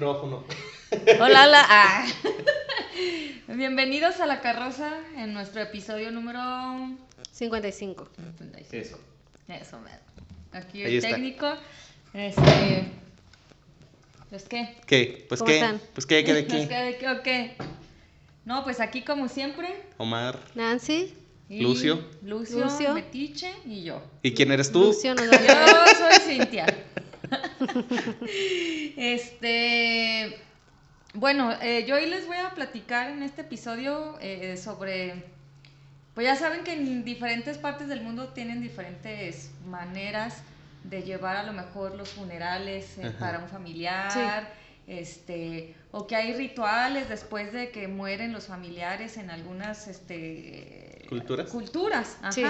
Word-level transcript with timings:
Micrófono. 0.00 0.44
hola, 1.20 1.44
hola. 1.44 1.66
Ah. 1.68 2.06
Bienvenidos 3.48 4.18
a 4.20 4.24
La 4.24 4.40
Carroza 4.40 4.90
en 5.18 5.34
nuestro 5.34 5.60
episodio 5.60 6.10
número 6.10 6.40
55. 7.32 8.08
55. 8.16 8.76
Eso. 8.76 8.98
Eso. 9.46 9.78
Aquí 10.52 10.82
Ahí 10.82 10.92
el 10.96 11.04
está. 11.04 11.10
técnico. 11.10 11.52
Este. 12.14 12.90
Pues 14.30 14.44
qué. 14.48 14.74
¿Qué? 14.86 15.26
Pues 15.28 15.40
¿Cómo 15.40 15.50
qué. 15.50 15.56
están? 15.56 15.80
Pues 15.92 16.06
qué, 16.06 16.24
¿qué 16.24 16.32
de 16.32 16.46
qué? 16.46 16.66
¿qué, 16.66 16.76
de 16.76 16.96
qué 16.96 17.08
o 17.10 17.22
qué? 17.22 17.56
No, 18.46 18.64
pues 18.64 18.80
aquí 18.80 19.02
como 19.02 19.28
siempre. 19.28 19.82
Omar. 19.98 20.40
Nancy. 20.54 21.12
y 21.50 21.60
Lucio. 21.60 22.08
Lucio, 22.22 22.64
Lucio. 22.64 22.94
Metiche 22.94 23.52
y 23.66 23.82
yo. 23.82 24.02
¿Y 24.22 24.32
quién 24.32 24.50
eres 24.50 24.72
tú? 24.72 24.80
Lucio 24.80 25.12
a 25.12 25.16
Yo 25.16 25.98
soy 25.98 26.36
Cintia. 26.38 26.64
este. 28.96 30.38
Bueno, 31.14 31.52
eh, 31.60 31.84
yo 31.86 31.96
hoy 31.96 32.06
les 32.06 32.26
voy 32.26 32.36
a 32.36 32.50
platicar 32.50 33.10
en 33.10 33.22
este 33.22 33.42
episodio 33.42 34.16
eh, 34.20 34.56
sobre. 34.56 35.24
Pues 36.14 36.26
ya 36.26 36.36
saben 36.36 36.64
que 36.64 36.72
en 36.72 37.04
diferentes 37.04 37.58
partes 37.58 37.88
del 37.88 38.02
mundo 38.02 38.28
tienen 38.28 38.60
diferentes 38.60 39.50
maneras 39.66 40.42
de 40.84 41.02
llevar 41.02 41.36
a 41.36 41.42
lo 41.42 41.52
mejor 41.52 41.94
los 41.94 42.10
funerales 42.10 42.98
eh, 42.98 43.12
para 43.18 43.38
un 43.38 43.48
familiar. 43.48 44.60
Este, 44.86 45.76
o 45.92 46.08
que 46.08 46.16
hay 46.16 46.32
rituales 46.32 47.08
después 47.08 47.52
de 47.52 47.70
que 47.70 47.86
mueren 47.86 48.32
los 48.32 48.48
familiares 48.48 49.18
en 49.18 49.30
algunas 49.30 49.86
este, 49.86 51.06
¿Culturas? 51.08 51.48
culturas. 51.48 52.16
Ajá. 52.22 52.32
Sí. 52.32 52.44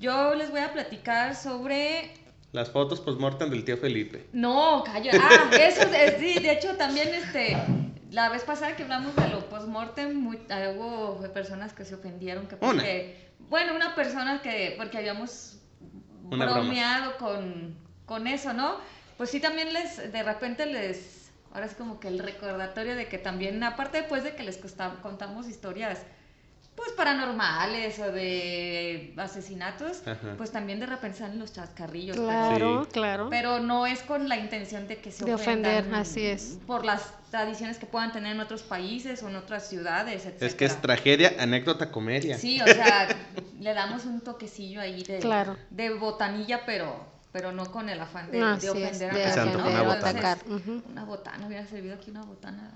Yo 0.00 0.34
les 0.34 0.50
voy 0.50 0.60
a 0.60 0.72
platicar 0.72 1.36
sobre 1.36 2.12
Las 2.52 2.70
fotos 2.70 3.00
postmortem 3.00 3.50
del 3.50 3.64
tío 3.64 3.76
Felipe. 3.76 4.26
no, 4.32 4.82
calla. 4.84 5.12
Ah, 5.20 5.50
eso 5.60 5.82
es, 5.82 6.14
sí, 6.18 6.38
de 6.42 6.52
hecho 6.52 6.76
también 6.76 7.08
este 7.14 7.56
la 8.10 8.30
vez 8.30 8.42
pasada 8.42 8.74
que 8.74 8.84
hablamos 8.84 9.14
de 9.16 9.28
lo 9.28 9.40
postmortem, 9.50 10.26
hubo 10.26 11.20
personas 11.34 11.74
que 11.74 11.84
se 11.84 11.94
ofendieron 11.94 12.46
que 12.46 12.56
Una. 12.60 12.82
bueno, 13.50 13.74
una 13.74 13.94
persona 13.94 14.40
que 14.40 14.74
porque 14.78 14.96
habíamos 14.98 15.58
Una 16.30 16.46
broma. 16.46 16.60
bromeado 16.60 17.16
con 17.18 17.76
con 18.06 18.26
eso, 18.26 18.54
¿no? 18.54 18.76
Pues 19.18 19.28
sí 19.30 19.40
también 19.40 19.72
les 19.74 20.10
de 20.10 20.22
repente 20.22 20.64
les 20.64 21.30
ahora 21.52 21.66
es 21.66 21.74
como 21.74 22.00
que 22.00 22.08
el 22.08 22.18
recordatorio 22.18 22.96
de 22.96 23.08
que 23.08 23.18
también 23.18 23.62
aparte 23.62 23.98
después 23.98 24.24
de 24.24 24.34
que 24.34 24.42
les 24.42 24.56
costa- 24.56 24.96
contamos 25.02 25.46
historias 25.48 25.98
pues 26.78 26.92
paranormales 26.92 27.98
o 27.98 28.12
de 28.12 29.12
asesinatos, 29.16 30.00
Ajá. 30.06 30.34
pues 30.36 30.52
también 30.52 30.78
de 30.78 30.86
repente 30.86 31.18
salen 31.18 31.38
los 31.40 31.52
chascarrillos. 31.52 32.16
pero- 32.16 32.28
Claro, 32.28 32.84
Sí. 32.84 32.90
claro. 32.92 33.26
pero 33.30 33.58
no 33.58 33.86
es 33.86 34.00
con 34.02 34.28
la 34.28 34.36
intención 34.36 34.86
de 34.86 34.98
que 34.98 35.10
se 35.10 35.24
De 35.24 35.34
ofender, 35.34 35.92
así 35.92 36.24
es. 36.24 36.58
Por 36.68 36.84
las 36.84 37.02
tradiciones 37.32 37.78
que 37.78 37.86
puedan 37.86 38.12
tener 38.12 38.32
en 38.36 38.40
otros 38.40 38.62
países 38.62 39.22
o 39.24 39.28
en 39.28 39.34
otras 39.36 39.68
ciudades, 39.68 40.24
etc. 40.24 40.42
Es 40.42 40.54
que 40.54 40.64
es 40.66 40.80
tragedia, 40.80 41.34
anécdota, 41.40 41.90
comedia. 41.90 42.38
Sí, 42.38 42.60
o 42.62 42.66
sea, 42.66 43.08
le 43.58 43.74
damos 43.74 44.04
un 44.04 44.20
toquecillo 44.20 44.80
ahí 44.80 45.02
de, 45.02 45.18
Claro. 45.18 45.56
de 45.70 45.90
botanilla, 45.94 46.64
pero, 46.64 47.04
pero 47.32 47.52
no 47.52 47.70
con 47.70 47.88
el 47.88 48.00
afán 48.00 48.30
de, 48.30 48.38
de 48.38 48.44
Así 48.44 48.66
es, 48.66 48.72
ofender 48.72 49.12
de 49.14 49.24
a 49.24 49.36
nadie, 49.36 49.52
¿no? 49.52 49.64
una 49.84 49.94
Entonces, 49.94 50.38
ujú. 50.48 50.82
Una 50.90 51.04
botana, 51.04 51.46
hubiera 51.46 51.66
servido 51.66 51.94
aquí 51.94 52.10
una 52.10 52.22
botana. 52.22 52.70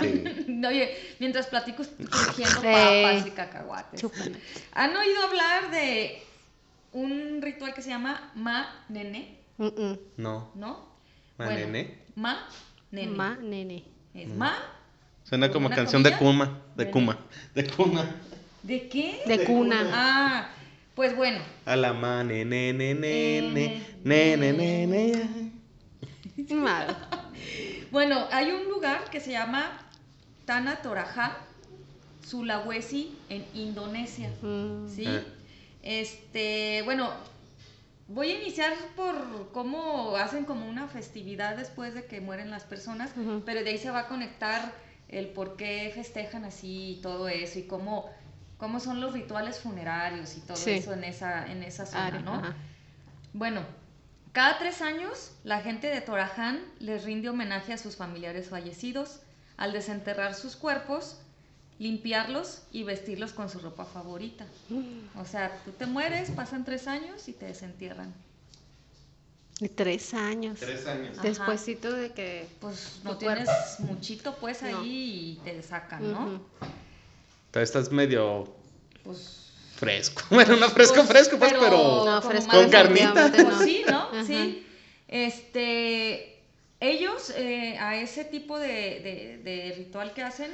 Sí. 0.00 0.24
Oye, 0.66 0.96
mientras 1.18 1.46
platico, 1.46 1.82
estoy 1.82 2.06
crujiendo 2.06 2.60
Sí. 2.60 2.66
papas 2.66 3.26
y 3.26 3.30
cacahuates. 3.30 4.04
¿Han 4.72 4.96
oído 4.96 5.22
hablar 5.24 5.70
de 5.70 6.22
un 6.92 7.40
ritual 7.42 7.74
que 7.74 7.82
se 7.82 7.90
llama 7.90 8.32
Ma 8.34 8.84
Nene? 8.88 9.38
Mm, 9.58 9.66
mm. 9.66 9.98
No. 10.18 10.50
¿No? 10.54 10.88
¿Ma 11.38 11.46
Bueno, 11.46 11.66
nene? 11.66 11.98
Ma 12.14 12.48
Nene. 12.90 13.12
Ma, 13.16 13.36
nene. 13.40 13.84
Es 14.14 14.28
ma. 14.28 14.56
Suena 15.24 15.48
¿Con 15.48 15.62
como 15.62 15.74
canción 15.74 16.02
de? 16.02 16.16
Kuma. 16.16 16.60
De. 16.74 16.90
Kuma. 16.90 17.18
De 17.54 17.66
Kuma. 17.70 18.04
¿De 18.62 18.88
qué? 18.88 19.22
De 19.26 19.44
cuna. 19.44 19.86
Ah, 19.92 20.50
pues 21.00 21.16
bueno. 21.16 21.38
A 21.64 21.76
la 21.76 21.94
ma, 21.94 22.22
nene, 22.22 22.74
nene, 22.74 23.38
Eh, 23.38 23.40
nene, 24.04 24.36
nene, 24.36 24.86
nene. 24.86 25.52
Madre. 26.54 26.94
Bueno, 27.90 28.26
hay 28.30 28.50
un 28.50 28.68
lugar 28.68 29.08
que 29.08 29.18
se 29.18 29.30
llama 29.30 29.88
Tanah 30.44 30.82
Toraja, 30.82 31.38
Sulawesi, 32.22 33.16
en 33.30 33.46
Indonesia. 33.54 34.28
Mm. 34.42 34.88
¿Sí? 34.94 35.06
Ah. 35.06 35.22
Este, 35.82 36.82
bueno, 36.84 37.10
voy 38.08 38.32
a 38.32 38.38
iniciar 38.42 38.74
por 38.94 39.52
cómo 39.52 40.16
hacen 40.16 40.44
como 40.44 40.68
una 40.68 40.86
festividad 40.86 41.56
después 41.56 41.94
de 41.94 42.04
que 42.04 42.20
mueren 42.20 42.50
las 42.50 42.64
personas, 42.64 43.10
pero 43.46 43.64
de 43.64 43.70
ahí 43.70 43.78
se 43.78 43.90
va 43.90 44.00
a 44.00 44.06
conectar 44.08 44.74
el 45.08 45.28
por 45.28 45.56
qué 45.56 45.90
festejan 45.94 46.44
así 46.44 46.98
y 46.98 47.00
todo 47.00 47.26
eso 47.30 47.58
y 47.58 47.62
cómo, 47.62 48.10
cómo 48.60 48.78
son 48.78 49.00
los 49.00 49.12
rituales 49.14 49.58
funerarios 49.58 50.36
y 50.36 50.40
todo 50.40 50.56
Sí. 50.56 50.70
eso 50.72 50.92
en 50.92 51.02
esa, 51.02 51.50
en 51.50 51.62
esa 51.64 51.86
zona, 51.86 52.06
Área, 52.06 52.20
¿no? 52.20 52.34
ajá. 52.34 52.54
Bueno, 53.32 53.62
cada 54.32 54.58
tres 54.58 54.80
años 54.82 55.32
la 55.42 55.60
gente 55.62 55.88
de 55.88 56.00
Toraján 56.00 56.60
les 56.78 57.02
rinde 57.04 57.28
homenaje 57.30 57.72
a 57.72 57.78
sus 57.78 57.96
familiares 57.96 58.48
fallecidos 58.50 59.20
al 59.56 59.72
desenterrar 59.72 60.34
sus 60.34 60.56
cuerpos, 60.56 61.16
limpiarlos 61.78 62.62
y 62.70 62.84
vestirlos 62.84 63.32
con 63.32 63.48
su 63.48 63.58
ropa 63.58 63.84
favorita. 63.84 64.44
O 65.16 65.24
sea, 65.24 65.50
tú 65.64 65.72
te 65.72 65.86
mueres, 65.86 66.30
pasan 66.30 66.64
tres 66.64 66.86
años 66.86 67.28
y 67.28 67.32
te 67.32 67.46
desentierran. 67.46 68.12
De 69.60 69.68
tres 69.68 70.14
años. 70.14 70.58
Tres 70.58 70.86
años. 70.86 71.18
Ajá. 71.18 71.28
Despuésito 71.28 71.92
de 71.92 72.12
que. 72.12 72.48
Pues 72.60 73.00
no 73.04 73.18
cuerpo. 73.18 73.34
tienes 73.44 73.80
muchito 73.80 74.34
pues 74.36 74.62
No. 74.62 74.80
ahí 74.80 75.38
y 75.38 75.44
te 75.44 75.62
sacan, 75.62 76.10
¿no? 76.12 76.40
Todavía 77.50 77.64
estás 77.64 77.90
medio 77.90 78.54
Pues 79.04 79.52
fresco. 79.76 80.22
Bueno, 80.30 80.56
no 80.56 80.68
fresco, 80.70 80.96
Pues, 80.96 81.08
fresco, 81.08 81.38
pues, 81.38 81.52
pero. 81.52 81.70
No, 82.04 82.20
como 82.20 82.22
fresco 82.22 82.50
Con 82.50 82.70
carnita. 82.70 83.30
Pues 83.32 83.44
no. 83.48 83.58
sí, 83.62 83.82
¿no? 83.88 83.98
Ajá. 84.12 84.24
Sí. 84.24 84.66
Este, 85.08 86.38
ellos 86.80 87.30
eh, 87.36 87.76
a 87.78 87.96
ese 88.00 88.24
tipo 88.24 88.58
de, 88.58 88.68
de- 88.68 89.40
de 89.42 89.74
ritual 89.76 90.12
que 90.14 90.22
hacen, 90.22 90.50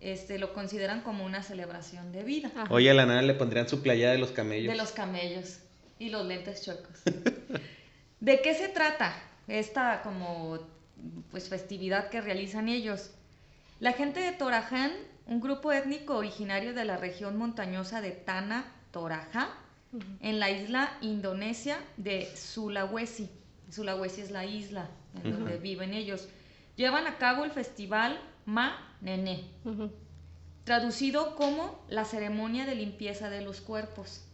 este, 0.00 0.38
lo 0.38 0.52
consideran 0.52 1.02
como 1.02 1.24
una 1.24 1.42
celebración 1.42 2.10
de 2.12 2.22
vida. 2.24 2.50
Ajá. 2.54 2.72
Oye, 2.72 2.90
a 2.90 2.94
la 2.94 3.06
nana 3.06 3.22
le 3.22 3.34
pondrían 3.34 3.68
su 3.68 3.82
playa 3.82 4.10
de 4.10 4.18
los 4.18 4.30
camellos. 4.32 4.72
De 4.72 4.78
los 4.78 4.92
camellos 4.92 5.58
y 5.98 6.08
los 6.10 6.26
lentes 6.26 6.62
chocos. 6.64 6.98
¿De 8.20 8.40
qué 8.42 8.54
se 8.54 8.68
trata 8.68 9.14
esta 9.48 10.02
como 10.02 10.58
pues 11.30 11.48
festividad 11.48 12.08
que 12.10 12.20
realizan 12.20 12.68
ellos? 12.68 13.10
La 13.78 13.92
gente 13.92 14.20
de 14.20 14.32
Toraján, 14.32 14.92
un 15.26 15.40
grupo 15.40 15.72
étnico 15.72 16.16
originario 16.16 16.74
de 16.74 16.84
la 16.84 16.96
región 16.96 17.36
montañosa 17.36 18.00
de 18.00 18.10
Tanah 18.10 18.64
Toraja, 18.90 19.50
en 20.20 20.38
la 20.38 20.50
isla 20.50 20.96
indonesia 21.00 21.78
de 21.96 22.34
Sulawesi. 22.36 23.28
Sulawesi 23.70 24.20
es 24.20 24.30
la 24.30 24.44
isla 24.44 24.88
en 25.22 25.32
donde 25.32 25.58
viven 25.58 25.94
ellos. 25.94 26.28
Llevan 26.76 27.06
a 27.06 27.18
cabo 27.18 27.44
el 27.44 27.50
festival 27.50 28.20
Ma 28.46 28.96
Nene, 29.00 29.44
traducido 30.64 31.34
como 31.36 31.84
la 31.88 32.04
ceremonia 32.04 32.66
de 32.66 32.74
limpieza 32.74 33.30
de 33.30 33.42
los 33.42 33.60
cuerpos. 33.60 34.24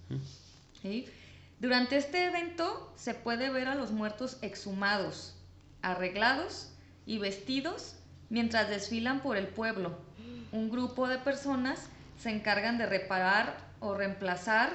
Durante 1.58 1.96
este 1.96 2.26
evento 2.26 2.92
se 2.96 3.14
puede 3.14 3.50
ver 3.50 3.68
a 3.68 3.74
los 3.74 3.90
muertos 3.90 4.38
exhumados, 4.42 5.34
arreglados 5.80 6.70
y 7.06 7.18
vestidos 7.18 7.96
mientras 8.28 8.68
desfilan 8.68 9.20
por 9.20 9.36
el 9.36 9.48
pueblo. 9.48 10.05
Un 10.52 10.70
grupo 10.70 11.08
de 11.08 11.18
personas 11.18 11.88
se 12.18 12.30
encargan 12.30 12.78
de 12.78 12.86
reparar 12.86 13.58
o 13.80 13.94
reemplazar. 13.94 14.70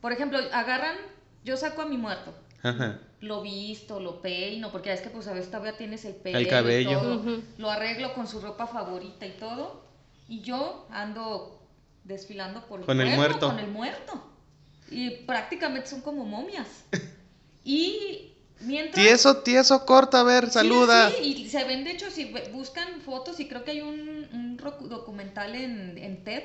Por 0.00 0.12
ejemplo, 0.12 0.38
agarran, 0.52 0.96
yo 1.44 1.56
saco 1.56 1.82
a 1.82 1.86
mi 1.86 1.96
muerto, 1.96 2.34
Ajá. 2.62 2.98
lo 3.20 3.42
visto, 3.42 4.00
lo 4.00 4.20
peino, 4.20 4.70
porque 4.70 4.92
es 4.92 5.00
que 5.00 5.10
pues 5.10 5.26
a 5.28 5.32
veces 5.32 5.50
todavía 5.50 5.76
tienes 5.76 6.04
el 6.04 6.14
pelo. 6.14 6.38
El 6.38 6.46
y 6.46 6.50
cabello. 6.50 7.00
todo. 7.00 7.42
Lo 7.58 7.70
arreglo 7.70 8.14
con 8.14 8.26
su 8.26 8.40
ropa 8.40 8.66
favorita 8.66 9.26
y 9.26 9.32
todo. 9.32 9.84
Y 10.28 10.40
yo 10.42 10.86
ando 10.90 11.60
desfilando 12.04 12.66
por 12.66 12.80
el 12.80 12.86
Con 12.86 13.00
el 13.00 13.16
muerto. 13.16 13.48
Con 13.48 13.58
el 13.58 13.70
muerto. 13.70 14.30
Y 14.90 15.10
prácticamente 15.10 15.88
son 15.88 16.02
como 16.02 16.24
momias. 16.24 16.84
Y 17.66 18.33
mientras... 18.60 19.04
Tieso, 19.04 19.38
tieso, 19.38 19.84
corta, 19.84 20.20
a 20.20 20.24
ver, 20.24 20.46
Sí, 20.46 20.52
saluda. 20.52 21.10
Sí, 21.10 21.22
y 21.22 21.48
se 21.48 21.64
ven, 21.64 21.84
de 21.84 21.92
hecho, 21.92 22.10
si 22.10 22.32
buscan 22.52 23.00
fotos, 23.00 23.40
y 23.40 23.48
creo 23.48 23.64
que 23.64 23.72
hay 23.72 23.80
un, 23.80 24.28
un 24.32 24.56
documental 24.88 25.54
en, 25.54 25.98
en 25.98 26.24
TED, 26.24 26.42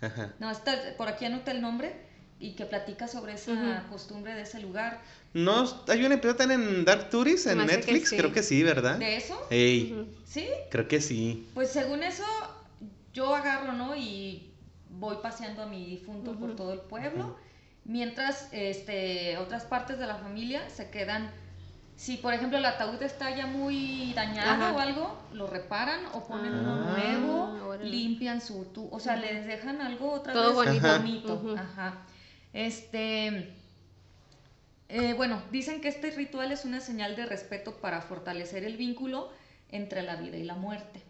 Ajá. 0.00 0.34
no, 0.38 0.50
está, 0.50 0.76
por 0.96 1.08
aquí 1.08 1.24
anoté 1.24 1.52
el 1.52 1.62
nombre, 1.62 1.94
y 2.38 2.52
que 2.52 2.66
platica 2.66 3.08
sobre 3.08 3.34
esa 3.34 3.86
costumbre 3.88 4.34
de 4.34 4.42
ese 4.42 4.60
lugar. 4.60 5.00
No, 5.32 5.64
hay 5.88 6.04
un 6.04 6.12
episodio 6.12 6.52
en 6.52 6.84
Dark 6.84 7.08
Tourist 7.10 7.46
en 7.46 7.60
que 7.60 7.64
Netflix, 7.64 8.10
sí. 8.10 8.16
creo 8.16 8.32
que 8.32 8.42
sí, 8.42 8.62
¿verdad? 8.62 8.98
¿De 8.98 9.16
eso? 9.16 9.46
Ey. 9.50 10.06
¿Sí? 10.26 10.46
creo 10.70 10.86
que 10.86 11.00
sí. 11.00 11.48
Pues 11.54 11.70
según 11.70 12.02
eso, 12.02 12.24
yo 13.14 13.34
agarro, 13.34 13.72
¿no? 13.72 13.96
Y 13.96 14.50
voy 14.90 15.16
paseando 15.22 15.62
a 15.62 15.66
mi 15.66 15.84
difunto 15.86 16.34
por 16.38 16.56
todo 16.56 16.72
el 16.72 16.80
pueblo, 16.80 17.36
mientras 17.84 18.48
este, 18.52 19.38
otras 19.38 19.64
partes 19.64 19.98
de 19.98 20.06
la 20.06 20.16
familia 20.16 20.68
se 20.68 20.90
quedan 20.90 21.30
si 21.96 22.18
por 22.18 22.34
ejemplo 22.34 22.58
el 22.58 22.64
ataúd 22.66 23.02
está 23.02 23.34
ya 23.34 23.46
muy 23.46 24.12
dañado 24.14 24.64
Ajá. 24.64 24.72
o 24.74 24.78
algo, 24.78 25.18
lo 25.32 25.46
reparan 25.46 26.00
o 26.12 26.24
ponen 26.26 26.52
Ah, 26.54 26.60
uno 26.60 26.76
nuevo, 26.90 27.66
órale. 27.68 27.88
limpian 27.88 28.40
su 28.40 28.66
tu, 28.66 28.88
o 28.92 29.00
sea, 29.00 29.16
les 29.16 29.46
dejan 29.46 29.80
algo 29.80 30.12
otra 30.12 30.32
Todo 30.32 30.60
vez 30.60 30.66
bonito. 30.68 30.86
Ajá. 30.86 30.98
bonito. 30.98 31.54
Ajá. 31.58 31.94
Este 32.52 33.52
eh, 34.88 35.14
bueno, 35.14 35.42
dicen 35.50 35.80
que 35.80 35.88
este 35.88 36.10
ritual 36.12 36.52
es 36.52 36.64
una 36.64 36.80
señal 36.80 37.16
de 37.16 37.26
respeto 37.26 37.76
para 37.80 38.00
fortalecer 38.02 38.62
el 38.64 38.76
vínculo 38.76 39.30
entre 39.70 40.02
la 40.02 40.16
vida 40.16 40.36
y 40.36 40.44
la 40.44 40.54
muerte. 40.54 41.02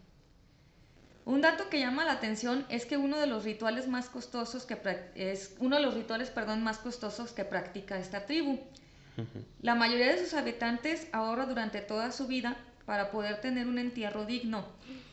Un 1.25 1.41
dato 1.41 1.69
que 1.69 1.79
llama 1.79 2.05
la 2.05 2.13
atención 2.13 2.65
es 2.69 2.85
que 2.85 2.95
uno 2.97 3.19
de 3.19 3.27
los 3.27 3.43
rituales 3.43 3.87
más 3.87 4.09
costosos 4.09 4.65
que 4.65 4.77
es 5.15 5.55
uno 5.59 5.75
de 5.75 5.81
los 5.81 5.93
rituales, 5.93 6.29
perdón, 6.29 6.63
más 6.63 6.77
costosos 6.77 7.33
que 7.33 7.43
practica 7.43 7.99
esta 7.99 8.25
tribu. 8.25 8.59
La 9.61 9.75
mayoría 9.75 10.07
de 10.13 10.19
sus 10.23 10.33
habitantes 10.33 11.07
ahorra 11.11 11.45
durante 11.45 11.81
toda 11.81 12.11
su 12.11 12.27
vida 12.27 12.57
para 12.85 13.11
poder 13.11 13.41
tener 13.41 13.67
un 13.67 13.77
entierro 13.79 14.25
digno. 14.25 14.65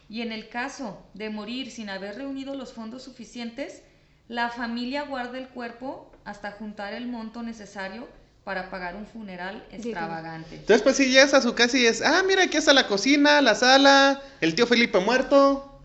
Y 0.08 0.20
en 0.22 0.32
el 0.32 0.48
caso 0.48 1.04
de 1.14 1.30
morir 1.30 1.70
sin 1.70 1.88
haber 1.90 2.16
reunido 2.16 2.54
los 2.54 2.72
fondos 2.72 3.02
suficientes, 3.02 3.82
la 4.28 4.50
familia 4.50 5.02
guarda 5.04 5.38
el 5.38 5.48
cuerpo 5.48 6.12
hasta 6.24 6.52
juntar 6.52 6.92
el 6.94 7.06
monto 7.06 7.42
necesario 7.42 8.06
para 8.44 8.68
pagar 8.70 8.94
un 8.94 9.06
funeral 9.06 9.64
extravagante. 9.72 10.56
Entonces, 10.56 10.82
pues 10.82 10.96
si 10.96 11.06
llegas 11.06 11.32
a 11.32 11.40
su 11.40 11.54
casa 11.54 11.78
y 11.78 11.86
es, 11.86 12.02
ah, 12.02 12.22
mira, 12.26 12.42
aquí 12.44 12.58
está 12.58 12.74
la 12.74 12.86
cocina, 12.86 13.40
la 13.40 13.54
sala, 13.54 14.20
el 14.42 14.54
tío 14.54 14.66
Felipe 14.66 14.98
muerto. 15.00 15.80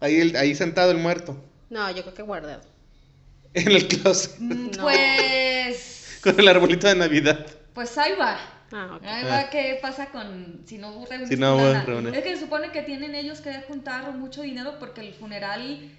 Ahí, 0.00 0.16
el- 0.20 0.36
ahí 0.36 0.54
sentado 0.54 0.90
el 0.90 0.98
muerto. 0.98 1.42
No, 1.70 1.90
yo 1.90 2.02
creo 2.02 2.14
que 2.14 2.22
guardado. 2.22 2.60
En 3.54 3.68
el 3.72 3.88
closet. 3.88 4.38
Mm, 4.38 4.70
No. 4.76 4.82
Pues, 4.82 6.18
Con 6.22 6.38
el 6.38 6.48
arbolito 6.48 6.86
de 6.86 6.94
Navidad. 6.96 7.46
Pues 7.74 7.96
ahí 7.98 8.12
va. 8.18 8.38
Ah, 8.72 8.96
ok. 8.96 9.02
Ahí 9.04 9.24
va 9.24 9.50
qué 9.50 9.78
pasa 9.82 10.06
con 10.06 10.62
si 10.64 10.78
no 10.78 11.04
reúnes 11.04 11.28
Si 11.28 11.36
no. 11.36 11.58
Es 11.60 12.22
que 12.22 12.36
se 12.36 12.40
supone 12.40 12.70
que 12.70 12.82
tienen 12.82 13.14
ellos 13.14 13.40
que 13.40 13.52
juntar 13.62 14.12
mucho 14.14 14.42
dinero 14.42 14.78
porque 14.78 15.02
el 15.02 15.12
funeral 15.12 15.90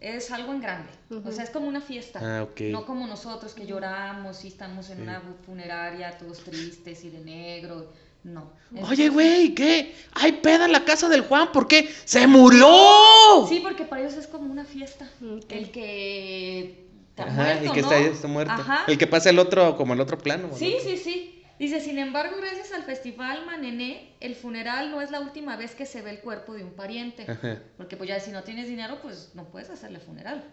es 0.00 0.30
algo 0.30 0.52
en 0.52 0.60
grande. 0.60 0.90
O 1.24 1.32
sea, 1.32 1.44
es 1.44 1.50
como 1.50 1.66
una 1.66 1.80
fiesta. 1.80 2.20
Ah, 2.22 2.42
ok. 2.44 2.60
No 2.70 2.84
como 2.84 3.06
nosotros 3.06 3.54
que 3.54 3.66
lloramos 3.66 4.44
y 4.44 4.48
estamos 4.48 4.90
en 4.90 5.02
una 5.02 5.22
funeraria 5.44 6.16
todos 6.18 6.38
tristes 6.44 7.04
y 7.04 7.10
de 7.10 7.20
negro. 7.20 7.92
No. 8.22 8.52
Oye, 8.88 9.10
güey, 9.10 9.54
¿qué? 9.54 9.94
Hay 10.12 10.32
peda 10.32 10.64
en 10.64 10.72
la 10.72 10.84
casa 10.84 11.10
del 11.10 11.22
Juan, 11.22 11.52
¿por 11.52 11.68
qué? 11.68 11.90
¡Se 12.06 12.26
murió! 12.26 13.46
Sí, 13.46 13.60
porque 13.62 13.84
para 13.84 14.00
ellos 14.00 14.14
es 14.14 14.26
como 14.26 14.50
una 14.50 14.64
fiesta. 14.64 15.06
El 15.50 15.70
que 15.70 16.83
está 17.14 17.24
Ajá, 17.24 17.32
muerto, 17.44 17.64
y 17.64 17.70
que 17.70 17.82
¿no? 17.82 17.92
está, 17.92 17.98
está 18.00 18.28
muerto. 18.28 18.52
Ajá. 18.52 18.84
El 18.88 18.98
que 18.98 19.06
pasa 19.06 19.30
el 19.30 19.38
otro, 19.38 19.76
como 19.76 19.94
el 19.94 20.00
otro 20.00 20.18
plano. 20.18 20.48
¿no? 20.48 20.56
Sí, 20.56 20.76
sí, 20.82 20.96
sí. 20.96 21.42
Dice, 21.58 21.80
sin 21.80 21.98
embargo, 21.98 22.36
gracias 22.40 22.72
al 22.72 22.82
festival 22.82 23.46
Manené, 23.46 24.16
el 24.18 24.34
funeral 24.34 24.90
no 24.90 25.00
es 25.00 25.12
la 25.12 25.20
última 25.20 25.56
vez 25.56 25.76
que 25.76 25.86
se 25.86 26.02
ve 26.02 26.10
el 26.10 26.18
cuerpo 26.18 26.54
de 26.54 26.64
un 26.64 26.72
pariente. 26.74 27.24
Ajá. 27.30 27.60
Porque 27.76 27.96
pues 27.96 28.08
ya 28.08 28.18
si 28.18 28.32
no 28.32 28.42
tienes 28.42 28.66
dinero, 28.68 28.98
pues 29.00 29.30
no 29.34 29.44
puedes 29.44 29.70
hacerle 29.70 30.00
funeral. 30.00 30.44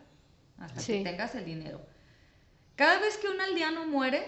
Hasta 0.59 0.79
Sí. 0.79 0.99
que 0.99 1.03
tengas 1.09 1.33
el 1.33 1.45
dinero. 1.45 1.81
Cada 2.75 2.99
vez 2.99 3.17
que 3.17 3.27
un 3.27 3.41
aldeano 3.41 3.87
muere, 3.87 4.23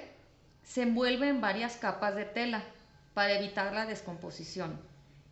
se 0.63 0.81
envuelve 0.81 1.27
en 1.27 1.41
varias 1.41 1.75
capas 1.77 2.15
de 2.15 2.25
tela 2.25 2.63
para 3.13 3.33
evitar 3.38 3.71
la 3.74 3.85
descomposición. 3.85 4.81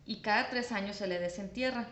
Y 0.06 0.22
cada 0.22 0.48
tres 0.48 0.70
años 0.70 0.94
se 0.96 1.08
le 1.08 1.18
desentierra. 1.18 1.88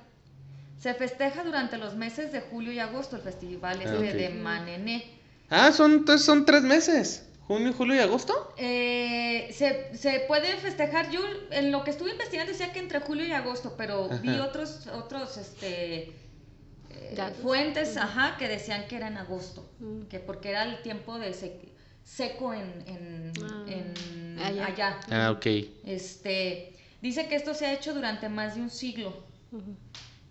Se 0.81 0.95
festeja 0.95 1.45
durante 1.45 1.77
los 1.77 1.95
meses 1.95 2.33
de 2.33 2.41
julio 2.41 2.73
y 2.73 2.79
agosto 2.79 3.17
el 3.17 3.23
festival 3.23 3.79
Ah, 3.81 3.85
este 3.85 4.15
de 4.15 4.31
Manené. 4.31 5.05
Ah, 5.51 5.73
son, 5.73 5.93
entonces 5.93 6.25
son 6.25 6.47
tres 6.47 6.63
meses. 6.63 7.27
Junio, 7.47 7.73
julio 7.75 7.97
y 7.97 7.99
agosto. 7.99 8.55
Eh, 8.57 9.51
se, 9.53 9.95
se 9.97 10.21
puede 10.21 10.57
festejar, 10.57 11.11
yo 11.11 11.21
en 11.51 11.71
lo 11.73 11.85
que 11.85 11.91
estuve 11.91 12.13
investigando 12.13 12.53
decía 12.53 12.73
que 12.73 12.79
entre 12.79 13.01
julio 13.01 13.27
y 13.27 13.33
agosto, 13.33 13.75
pero 13.77 14.09
vi 14.23 14.39
otros, 14.39 14.87
otros 14.87 15.37
este, 15.37 16.13
eh, 16.91 17.17
fuentes, 17.43 17.97
ajá, 17.97 18.37
que 18.39 18.49
decían 18.49 18.87
que 18.89 18.97
era 18.97 19.09
en 19.09 19.17
agosto, 19.19 19.69
Mm. 19.81 20.03
que 20.05 20.19
porque 20.21 20.51
era 20.51 20.63
el 20.65 20.81
tiempo 20.83 21.19
de 21.19 21.33
sec- 21.33 21.69
seco 22.05 22.55
en, 22.55 22.73
en, 22.87 23.33
Ah, 23.43 23.65
en- 23.67 24.39
allá. 24.39 24.67
allá. 24.67 25.01
Ah, 25.11 25.31
ok. 25.33 25.47
Este, 25.85 26.73
dice 27.03 27.27
que 27.29 27.35
esto 27.35 27.53
se 27.53 27.67
ha 27.67 27.73
hecho 27.75 27.93
durante 27.95 28.29
más 28.29 28.55
de 28.55 28.63
un 28.63 28.71
siglo. 28.71 29.13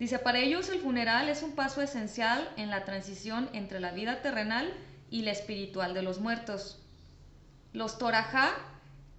Dice, 0.00 0.18
para 0.18 0.38
ellos 0.38 0.70
el 0.70 0.80
funeral 0.80 1.28
es 1.28 1.42
un 1.42 1.52
paso 1.52 1.82
esencial 1.82 2.48
en 2.56 2.70
la 2.70 2.86
transición 2.86 3.50
entre 3.52 3.80
la 3.80 3.92
vida 3.92 4.22
terrenal 4.22 4.72
y 5.10 5.22
la 5.22 5.30
espiritual 5.30 5.92
de 5.92 6.00
los 6.00 6.20
muertos. 6.20 6.78
Los 7.74 7.98
Torajá 7.98 8.48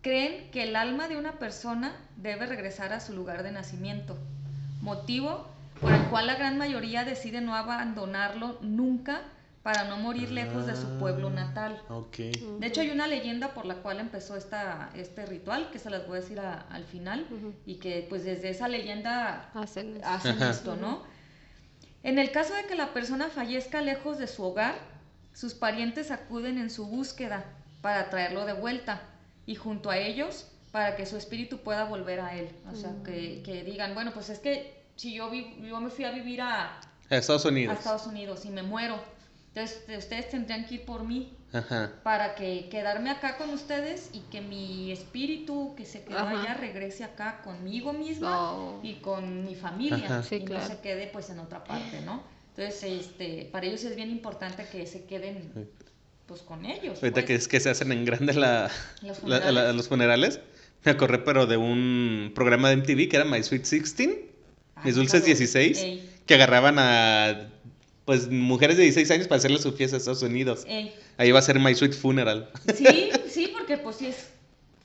creen 0.01 0.49
que 0.49 0.63
el 0.63 0.75
alma 0.75 1.07
de 1.07 1.17
una 1.17 1.33
persona 1.33 1.95
debe 2.17 2.47
regresar 2.47 2.93
a 2.93 2.99
su 2.99 3.13
lugar 3.13 3.43
de 3.43 3.51
nacimiento, 3.51 4.17
motivo 4.81 5.47
por 5.79 5.93
el 5.93 6.01
cual 6.05 6.25
la 6.25 6.33
gran 6.33 6.57
mayoría 6.57 7.05
decide 7.05 7.41
no 7.41 7.55
abandonarlo 7.55 8.57
nunca 8.61 9.21
para 9.63 9.83
no 9.83 9.97
morir 9.97 10.31
lejos 10.31 10.65
de 10.65 10.75
su 10.75 10.97
pueblo 10.97 11.29
natal. 11.29 11.81
Ah, 11.89 11.95
Ok. 11.97 12.17
De 12.59 12.67
hecho, 12.67 12.81
hay 12.81 12.89
una 12.89 13.07
leyenda 13.07 13.53
por 13.53 13.65
la 13.65 13.75
cual 13.75 13.99
empezó 13.99 14.35
esta, 14.35 14.89
este 14.95 15.25
ritual, 15.25 15.69
que 15.71 15.77
se 15.79 15.89
las 15.91 16.07
voy 16.07 16.17
a 16.17 16.21
decir 16.21 16.39
a- 16.39 16.61
al 16.71 16.83
final, 16.85 17.27
Ujú. 17.29 17.53
y 17.65 17.75
que 17.75 18.05
pues 18.09 18.23
desde 18.25 18.49
esa 18.49 18.67
leyenda 18.67 19.51
Hacen 19.53 19.97
eso. 19.97 20.05
hacen 20.07 20.41
esto, 20.41 20.75
¿no? 20.77 21.03
En 22.03 22.17
el 22.17 22.31
caso 22.31 22.55
de 22.55 22.65
que 22.65 22.75
la 22.75 22.93
persona 22.93 23.29
fallezca 23.29 23.81
lejos 23.81 24.17
de 24.17 24.25
su 24.27 24.43
hogar, 24.43 24.73
sus 25.33 25.53
parientes 25.53 26.09
acuden 26.09 26.57
en 26.57 26.71
su 26.71 26.87
búsqueda 26.87 27.45
para 27.81 28.09
traerlo 28.09 28.45
de 28.45 28.53
vuelta 28.53 29.01
y 29.45 29.55
junto 29.55 29.91
a 29.91 29.97
ellos 29.97 30.47
para 30.71 30.95
que 30.95 31.05
su 31.05 31.17
espíritu 31.17 31.59
pueda 31.59 31.83
volver 31.85 32.19
a 32.21 32.35
él. 32.35 32.49
O 32.71 32.75
sea, 32.75 32.91
que, 33.05 33.43
que 33.43 33.63
digan, 33.63 33.93
bueno, 33.93 34.11
pues 34.13 34.29
es 34.29 34.39
que 34.39 34.81
si 34.95 35.13
yo, 35.13 35.29
vi- 35.29 35.55
yo 35.61 35.79
me 35.79 35.89
fui 35.91 36.05
a 36.05 36.11
vivir 36.11 36.41
a, 36.41 36.79
A 37.09 37.15
Estados 37.15 37.45
a 37.45 37.49
Unidos. 37.49 37.77
Estados 37.77 38.07
Unidos 38.07 38.45
y 38.45 38.49
me 38.49 38.63
muero, 38.63 38.95
entonces 39.53 39.83
ustedes 39.97 40.29
tendrían 40.29 40.65
que 40.65 40.75
ir 40.75 40.85
por 40.85 41.03
mí 41.03 41.33
Ajá. 41.51 41.91
para 42.03 42.35
que 42.35 42.69
quedarme 42.69 43.09
acá 43.09 43.37
con 43.37 43.49
ustedes 43.49 44.09
y 44.13 44.19
que 44.31 44.39
mi 44.41 44.91
espíritu 44.91 45.75
que 45.75 45.85
se 45.85 46.03
quedó 46.03 46.19
Ajá. 46.19 46.41
allá 46.41 46.53
regrese 46.53 47.03
acá 47.03 47.41
conmigo 47.43 47.91
misma 47.93 48.53
Oh. 48.53 48.79
y 48.83 48.95
con 48.95 49.45
mi 49.45 49.55
familia. 49.55 50.23
Sí, 50.23 50.35
y 50.35 50.45
claro. 50.45 50.63
no 50.63 50.69
se 50.75 50.79
quede 50.81 51.07
pues 51.07 51.29
en 51.29 51.39
otra 51.39 51.63
parte, 51.65 52.01
¿no? 52.05 52.23
Entonces, 52.55 52.83
este, 52.83 53.49
para 53.51 53.65
ellos 53.65 53.83
es 53.83 53.95
bien 53.95 54.09
importante 54.09 54.65
que 54.71 54.85
se 54.87 55.03
queden 55.05 55.51
pues 56.27 56.41
con 56.43 56.65
ellos. 56.65 56.97
Ahorita 57.01 57.15
pues. 57.15 57.25
que 57.25 57.35
es 57.35 57.47
que 57.49 57.59
se 57.59 57.69
hacen 57.69 57.91
en 57.91 58.05
grande 58.05 58.33
la, 58.33 58.69
Los 59.01 59.21
la- 59.23 59.39
la- 59.39 59.41
funerales. 59.47 59.75
los 59.75 59.87
funerales. 59.89 60.39
Me 60.85 60.91
acordé, 60.91 61.17
pero 61.19 61.45
de 61.45 61.57
un 61.57 62.31
programa 62.33 62.69
de 62.69 62.77
MTV 62.77 63.09
que 63.09 63.17
era 63.17 63.25
My 63.25 63.43
Sweet 63.43 63.63
16, 63.67 64.09
Ah, 64.75 64.81
Mis 64.85 64.95
Dulces 64.95 65.21
claro. 65.21 65.25
16, 65.25 65.77
Ey, 65.79 66.09
que 66.25 66.33
agarraban 66.35 66.79
a 66.79 67.49
pues 68.05 68.29
mujeres 68.29 68.77
de 68.77 68.83
16 68.83 69.11
años 69.11 69.27
para 69.27 69.37
hacerle 69.39 69.59
su 69.59 69.71
fiesta 69.73 69.95
a 69.95 69.99
Estados 69.99 70.23
Unidos. 70.23 70.63
ey. 70.67 70.93
Ahí 71.17 71.31
va 71.31 71.39
a 71.39 71.41
ser 71.41 71.59
My 71.59 71.73
Sweet 71.75 71.93
Funeral. 71.93 72.49
Sí, 72.75 73.09
sí, 73.29 73.47
porque 73.53 73.77
pues 73.77 73.97
sí 73.97 74.07
es 74.07 74.29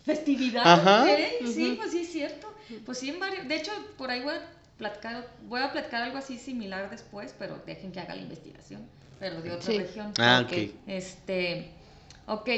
festividad. 0.05 0.63
Ajá. 0.65 1.11
¿eh? 1.11 1.39
Sí, 1.53 1.75
pues 1.77 1.91
sí 1.93 1.99
es 2.01 2.13
cierto. 2.13 2.53
Pues 2.85 2.99
sí, 2.99 3.09
en 3.11 3.19
varios. 3.21 3.47
De 3.49 3.57
hecho, 3.57 3.73
por 3.97 4.11
ahí 4.11 4.23
voy 4.23 4.35
a 4.35 4.43
platicar, 4.77 5.29
voy 5.49 5.61
a 5.63 5.73
platicar 5.73 6.03
algo 6.03 6.19
así 6.19 6.37
similar 6.39 6.91
después, 6.91 7.35
pero 7.39 7.61
dejen 7.67 7.93
que 7.93 8.01
haga 8.01 8.15
la 8.15 8.23
investigación. 8.23 8.83
Pero 9.19 9.41
de 9.41 9.53
otra 9.53 9.73
Sí. 9.73 9.79
región. 9.79 10.13
Ah, 10.19 10.43
Ok. 10.45 10.53
ok. 10.53 10.71
Este, 10.87 11.71
ok. 12.27 12.49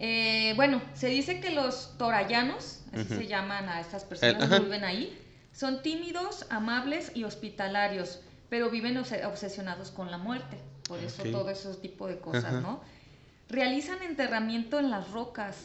Eh, 0.00 0.52
bueno, 0.54 0.80
se 0.94 1.08
dice 1.08 1.40
que 1.40 1.50
los 1.50 1.96
torayanos, 1.98 2.82
así 2.92 3.04
se 3.16 3.26
llaman 3.26 3.68
a 3.68 3.80
estas 3.80 4.04
personas 4.04 4.36
El- 4.36 4.42
ajá. 4.44 4.58
que 4.58 4.62
viven 4.64 4.84
ahí, 4.84 5.18
son 5.52 5.82
tímidos, 5.82 6.46
amables 6.50 7.10
y 7.16 7.24
hospitalarios, 7.24 8.20
pero 8.48 8.70
viven 8.70 8.96
obse- 8.96 9.24
obsesionados 9.26 9.90
con 9.90 10.10
la 10.10 10.18
muerte. 10.18 10.56
Por 10.88 10.98
eso 11.00 11.22
Ok. 11.22 11.30
todo 11.32 11.50
ese 11.50 11.72
tipo 11.74 12.06
de 12.06 12.18
cosas, 12.18 12.44
Ajá. 12.46 12.60
¿no? 12.60 12.80
Realizan 13.50 14.02
enterramiento 14.02 14.78
en 14.78 14.90
las 14.90 15.10
rocas. 15.10 15.56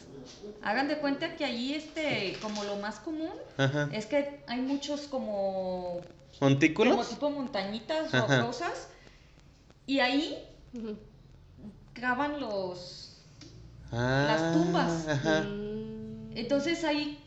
Hagan 0.62 0.88
de 0.88 0.98
cuenta 0.98 1.36
que 1.36 1.44
ahí, 1.44 1.74
este, 1.74 2.36
como 2.40 2.64
lo 2.64 2.76
más 2.76 2.96
común, 3.00 3.32
Ajá. 3.58 3.88
es 3.92 4.06
que 4.06 4.42
hay 4.46 4.60
muchos 4.60 5.02
como, 5.02 6.00
como 6.38 6.50
¿Montículos? 6.50 7.08
tipo 7.10 7.30
montañitas 7.30 8.12
Ajá. 8.14 8.40
rocosas, 8.40 8.88
y 9.86 10.00
ahí 10.00 10.38
cavan 11.94 12.40
los 12.40 13.00
Ah, 13.92 14.24
las 14.26 14.52
tumbas. 14.52 15.06
Ajá. 15.08 15.42
Mm. 15.42 16.36
Entonces 16.36 16.82
ahí 16.84 17.22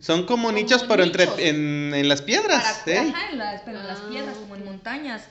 Son 0.00 0.24
como, 0.24 0.48
Como 0.48 0.52
nichos, 0.58 0.82
pero 0.84 1.02
entre 1.04 1.24
en, 1.48 1.92
en 1.94 2.08
las 2.08 2.22
piedras. 2.22 2.82
para, 2.84 2.96
¿eh? 2.96 3.10
ajá, 3.12 3.30
en 3.32 3.38
las, 3.38 3.62
pero 3.62 3.80
en 3.80 3.86
las 3.86 4.00
Ah, 4.00 4.08
piedras, 4.10 4.36
como 4.38 4.56
en 4.56 4.64
montañas. 4.64 5.22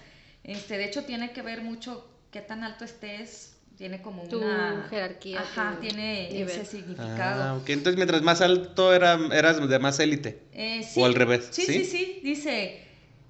Este, 0.43 0.77
de 0.77 0.85
hecho 0.85 1.03
tiene 1.05 1.31
que 1.31 1.41
ver 1.41 1.61
mucho 1.61 2.07
qué 2.31 2.41
tan 2.41 2.63
alto 2.63 2.85
estés, 2.85 3.57
tiene 3.77 4.01
como 4.01 4.23
Tu 4.23 4.37
una 4.39 4.85
jerarquía, 4.89 5.41
Ajá, 5.41 5.75
tu 5.75 5.81
tiene 5.87 6.29
nivel. 6.31 6.49
ese 6.49 6.65
significado. 6.65 7.43
Ah, 7.43 7.55
ok. 7.55 7.69
Entonces, 7.69 7.95
mientras 7.95 8.21
más 8.21 8.41
alto 8.41 8.93
era, 8.93 9.17
eras 9.31 9.67
de 9.67 9.79
más 9.79 9.99
élite. 9.99 10.43
Eh, 10.53 10.87
O 10.95 11.05
al 11.05 11.15
revés, 11.15 11.47
Sí, 11.51 11.63
¿sí? 11.63 11.73
sí, 11.73 11.85
sí. 11.85 12.19
Dice, 12.23 12.83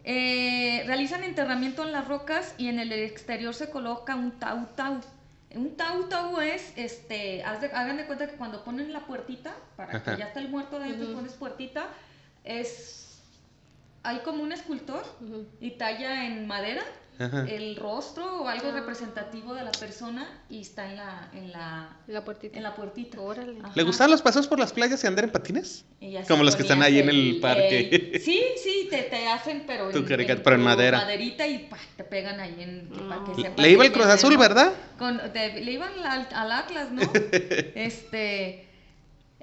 eh, 0.03 0.83
realizan 0.87 1.23
enterramiento 1.23 1.83
en 1.83 1.91
las 1.91 2.07
rocas 2.07 2.55
y 2.57 2.67
en 2.67 2.79
el 2.79 2.91
exterior 2.91 3.53
se 3.53 3.69
coloca 3.69 4.15
un 4.15 4.39
tau 4.39 4.67
tau. 4.75 4.99
Un 5.55 5.75
tau 5.75 6.03
tau 6.07 6.39
es, 6.41 6.73
este, 6.77 7.43
haz 7.43 7.59
de- 7.61 7.67
hagan 7.73 7.97
de 7.97 8.05
cuenta 8.05 8.27
que 8.27 8.35
cuando 8.35 8.63
ponen 8.63 8.93
la 8.93 9.07
puertita, 9.07 9.55
para 9.75 9.97
Ajá. 9.97 10.11
que 10.15 10.19
ya 10.19 10.27
está 10.27 10.39
el 10.39 10.49
muerto 10.49 10.77
de 10.77 10.85
ahí, 10.85 11.01
Ujú. 11.01 11.13
pones 11.15 11.33
puertita, 11.33 11.87
es, 12.43 13.19
hay 14.03 14.19
como 14.19 14.43
un 14.43 14.51
escultor 14.51 15.03
y 15.59 15.71
talla 15.71 16.25
en 16.27 16.45
madera 16.47 16.83
Ajá. 17.19 17.45
el 17.49 17.75
rostro 17.75 18.43
o 18.43 18.47
algo 18.47 18.69
Ah. 18.69 18.73
representativo 18.73 19.53
de 19.53 19.63
la 19.65 19.71
persona 19.71 20.25
y 20.49 20.61
está 20.61 20.89
en 20.89 20.95
la, 20.97 21.29
en 21.33 21.51
la, 21.51 21.89
La 22.07 22.23
puertita. 22.23 22.55
en 22.57 22.63
la 22.63 22.75
puertita. 22.75 23.19
Órale. 23.19 23.57
¿Le 23.75 23.83
gustaban 23.83 24.11
los 24.11 24.21
paseos 24.21 24.47
por 24.47 24.57
las 24.57 24.71
playas 24.71 25.03
y 25.03 25.07
andar 25.07 25.25
en 25.25 25.31
patines? 25.31 25.83
Como 26.27 26.43
los 26.43 26.55
que 26.55 26.61
están 26.61 26.81
ahí 26.81 26.99
en 26.99 27.09
el 27.09 27.39
parque. 27.41 28.19
sí, 28.23 28.41
sí, 28.63 28.87
te, 28.89 29.03
te 29.03 29.27
hacen, 29.27 29.63
pero 29.67 29.89
Tu 29.91 30.05
pero 30.05 30.21
en 30.23 30.43
tu 30.43 30.51
madera. 30.59 30.99
maderita 30.99 31.45
y 31.45 31.59
pa, 31.67 31.77
te 31.97 32.03
pegan 32.05 32.39
ahí 32.39 32.55
en... 32.59 32.89
que 32.89 32.99
pa' 33.01 33.23
que 33.25 33.31
Ah. 33.31 33.35
sepas 33.35 33.59
Le 33.59 33.69
iba 33.71 33.85
el 33.85 33.91
Cruz 33.91 34.05
Azul, 34.05 34.33
¿no? 34.35 34.39
¿verdad? 34.39 34.71
Con, 34.97 35.19
te- 35.33 35.61
le 35.61 35.71
iban 35.71 35.91
al, 36.05 36.27
al 36.33 36.51
Atlas, 36.53 36.91
¿no? 36.91 37.01
este. 37.75 38.65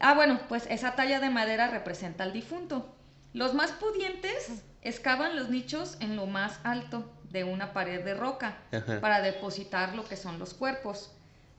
Ah, 0.01 0.15
bueno, 0.15 0.41
pues 0.49 0.67
esa 0.71 0.95
talla 0.95 1.21
de 1.21 1.31
madera 1.31 1.69
representa 1.69 2.25
al 2.25 2.33
difunto. 2.33 2.95
Los 3.33 3.55
más 3.55 3.73
pudientes 3.73 4.63
excavan 4.83 5.37
los 5.37 5.49
nichos 5.51 5.97
en 6.01 6.17
lo 6.17 6.27
más 6.27 6.59
alto 6.65 7.11
de 7.37 7.45
una 7.45 7.75
pared 7.75 8.03
de 8.03 8.15
roca 8.15 8.57
Ajá. 8.73 8.99
para 9.01 9.21
depositar 9.21 9.95
lo 9.95 10.05
que 10.09 10.17
son 10.17 10.39
los 10.39 10.55
cuerpos. 10.55 11.11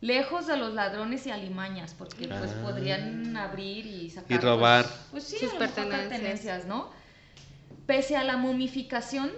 Lejos 0.02 0.48
de 0.48 0.58
los 0.58 0.74
ladrones 0.74 1.26
y 1.28 1.32
alimañas, 1.32 1.94
porque 1.96 2.28
pues 2.28 2.52
Ah. 2.52 2.62
podrían 2.64 3.38
abrir 3.38 3.86
y 3.86 4.10
sacar. 4.10 4.32
Y 4.32 4.38
robar. 4.40 4.86
Pues, 4.86 4.96
pues 5.12 5.24
sí, 5.26 5.38
Sus 5.38 5.54
pertenencias, 5.54 6.66
¿no? 6.66 6.90
Pese 7.86 8.16
a 8.18 8.24
la 8.24 8.38
momificación, 8.38 9.32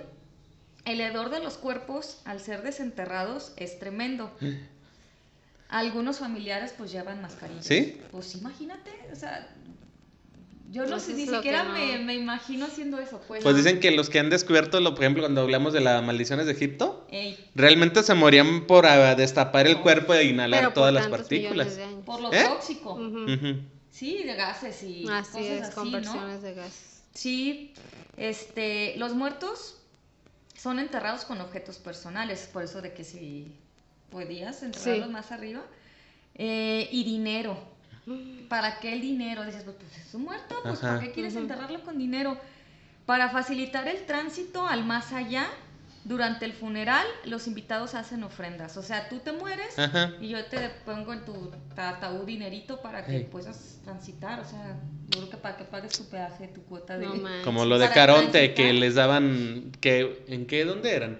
el 0.85 1.01
hedor 1.01 1.29
de 1.29 1.41
los 1.41 1.57
cuerpos, 1.57 2.21
al 2.25 2.39
ser 2.39 2.61
desenterrados, 2.63 3.51
es 3.57 3.79
tremendo. 3.79 4.31
Algunos 5.69 6.19
familiares 6.19 6.73
pues 6.77 6.91
llevan 6.91 7.21
mascarillas. 7.21 7.65
¿Sí? 7.65 8.01
Pues 8.11 8.33
imagínate, 8.35 8.91
o 9.11 9.15
sea, 9.15 9.47
yo 10.71 10.85
no 10.85 10.99
sé, 10.99 11.13
ni 11.13 11.25
siquiera 11.25 11.63
no- 11.63 11.73
me, 11.73 11.97
me 11.99 12.13
imagino 12.15 12.65
haciendo 12.65 12.99
eso, 12.99 13.21
pues. 13.27 13.43
Pues 13.43 13.55
dicen 13.55 13.79
que 13.79 13.91
los 13.91 14.09
que 14.09 14.19
han 14.19 14.29
descubierto, 14.29 14.79
lo, 14.79 14.93
por 14.95 15.03
ejemplo, 15.03 15.23
cuando 15.23 15.41
hablamos 15.41 15.73
de 15.73 15.81
las 15.81 16.03
maldiciones 16.03 16.45
de 16.45 16.51
Egipto, 16.53 17.07
Ey, 17.11 17.37
realmente 17.55 18.03
se 18.03 18.13
morían 18.13 18.67
por 18.67 18.85
ah, 18.85 19.15
destapar 19.15 19.67
el 19.67 19.79
cuerpo 19.81 20.13
e 20.13 20.25
inhalar 20.25 20.59
Pero 20.61 20.73
todas 20.73 20.93
las 20.93 21.07
partículas. 21.07 21.79
por 22.05 22.21
lo 22.21 22.31
¿Eh? 22.33 22.43
tóxico. 22.47 22.99
Sí, 23.91 24.23
de 24.23 24.35
gases 24.35 24.83
y 24.83 25.05
Así 25.09 25.31
cosas 25.31 25.45
es, 25.45 25.61
así, 25.63 25.69
¿no? 25.69 25.75
conversiones 25.75 26.41
de 26.41 26.53
gas. 26.53 27.01
Sí, 27.13 27.73
este, 28.17 28.95
los 28.97 29.13
muertos 29.13 29.75
son 30.55 30.79
enterrados 30.79 31.25
con 31.25 31.41
objetos 31.41 31.77
personales, 31.77 32.49
por 32.53 32.63
eso 32.63 32.81
de 32.81 32.93
que 32.93 33.03
si 33.03 33.51
podías 34.11 34.61
enterrarlos 34.63 35.07
Sí. 35.07 35.11
más 35.11 35.31
arriba. 35.31 35.61
Eh, 36.35 36.87
y 36.91 37.03
dinero. 37.03 37.57
¿Para 38.47 38.79
qué 38.79 38.93
el 38.93 39.01
dinero? 39.01 39.45
Dices, 39.45 39.63
pues, 39.63 39.77
pues, 39.77 39.97
es 39.97 40.13
un 40.13 40.23
muerto, 40.23 40.55
pues 40.63 40.79
Ajá. 40.79 40.95
¿para 40.95 40.99
qué 41.01 41.11
quieres 41.11 41.35
enterrarlo 41.35 41.81
con 41.81 41.97
dinero? 41.97 42.37
Para 43.05 43.29
facilitar 43.29 43.87
el 43.87 44.05
tránsito 44.05 44.67
al 44.67 44.85
más 44.85 45.13
allá, 45.13 45.47
durante 46.05 46.45
el 46.45 46.53
funeral, 46.53 47.05
los 47.25 47.47
invitados 47.47 47.93
hacen 47.93 48.23
ofrendas. 48.23 48.77
O 48.77 48.83
sea, 48.83 49.09
tú 49.09 49.19
te 49.19 49.31
mueres 49.31 49.77
Ajá. 49.77 50.13
y 50.19 50.29
yo 50.29 50.43
te 50.45 50.69
pongo 50.85 51.13
en 51.13 51.25
tu 51.25 51.51
ataúd 51.75 52.25
dinerito 52.25 52.81
para 52.81 53.05
que 53.05 53.19
puedas 53.21 53.79
transitar. 53.83 54.39
O 54.39 54.45
sea, 54.45 54.77
yo 55.09 55.19
creo 55.19 55.29
que 55.29 55.37
para 55.37 55.57
que 55.57 55.65
pagues 55.65 55.97
tu 55.97 56.05
peaje, 56.05 56.47
tu 56.47 56.63
cuota 56.63 56.97
de... 56.97 57.05
No. 57.05 57.15
Como 57.43 57.65
lo 57.65 57.77
de 57.77 57.89
Caronte, 57.89 58.53
que 58.53 58.73
les 58.73 58.95
daban, 58.95 59.71
que, 59.81 60.23
¿en 60.27 60.45
qué? 60.45 60.65
¿Dónde 60.65 60.95
eran? 60.95 61.19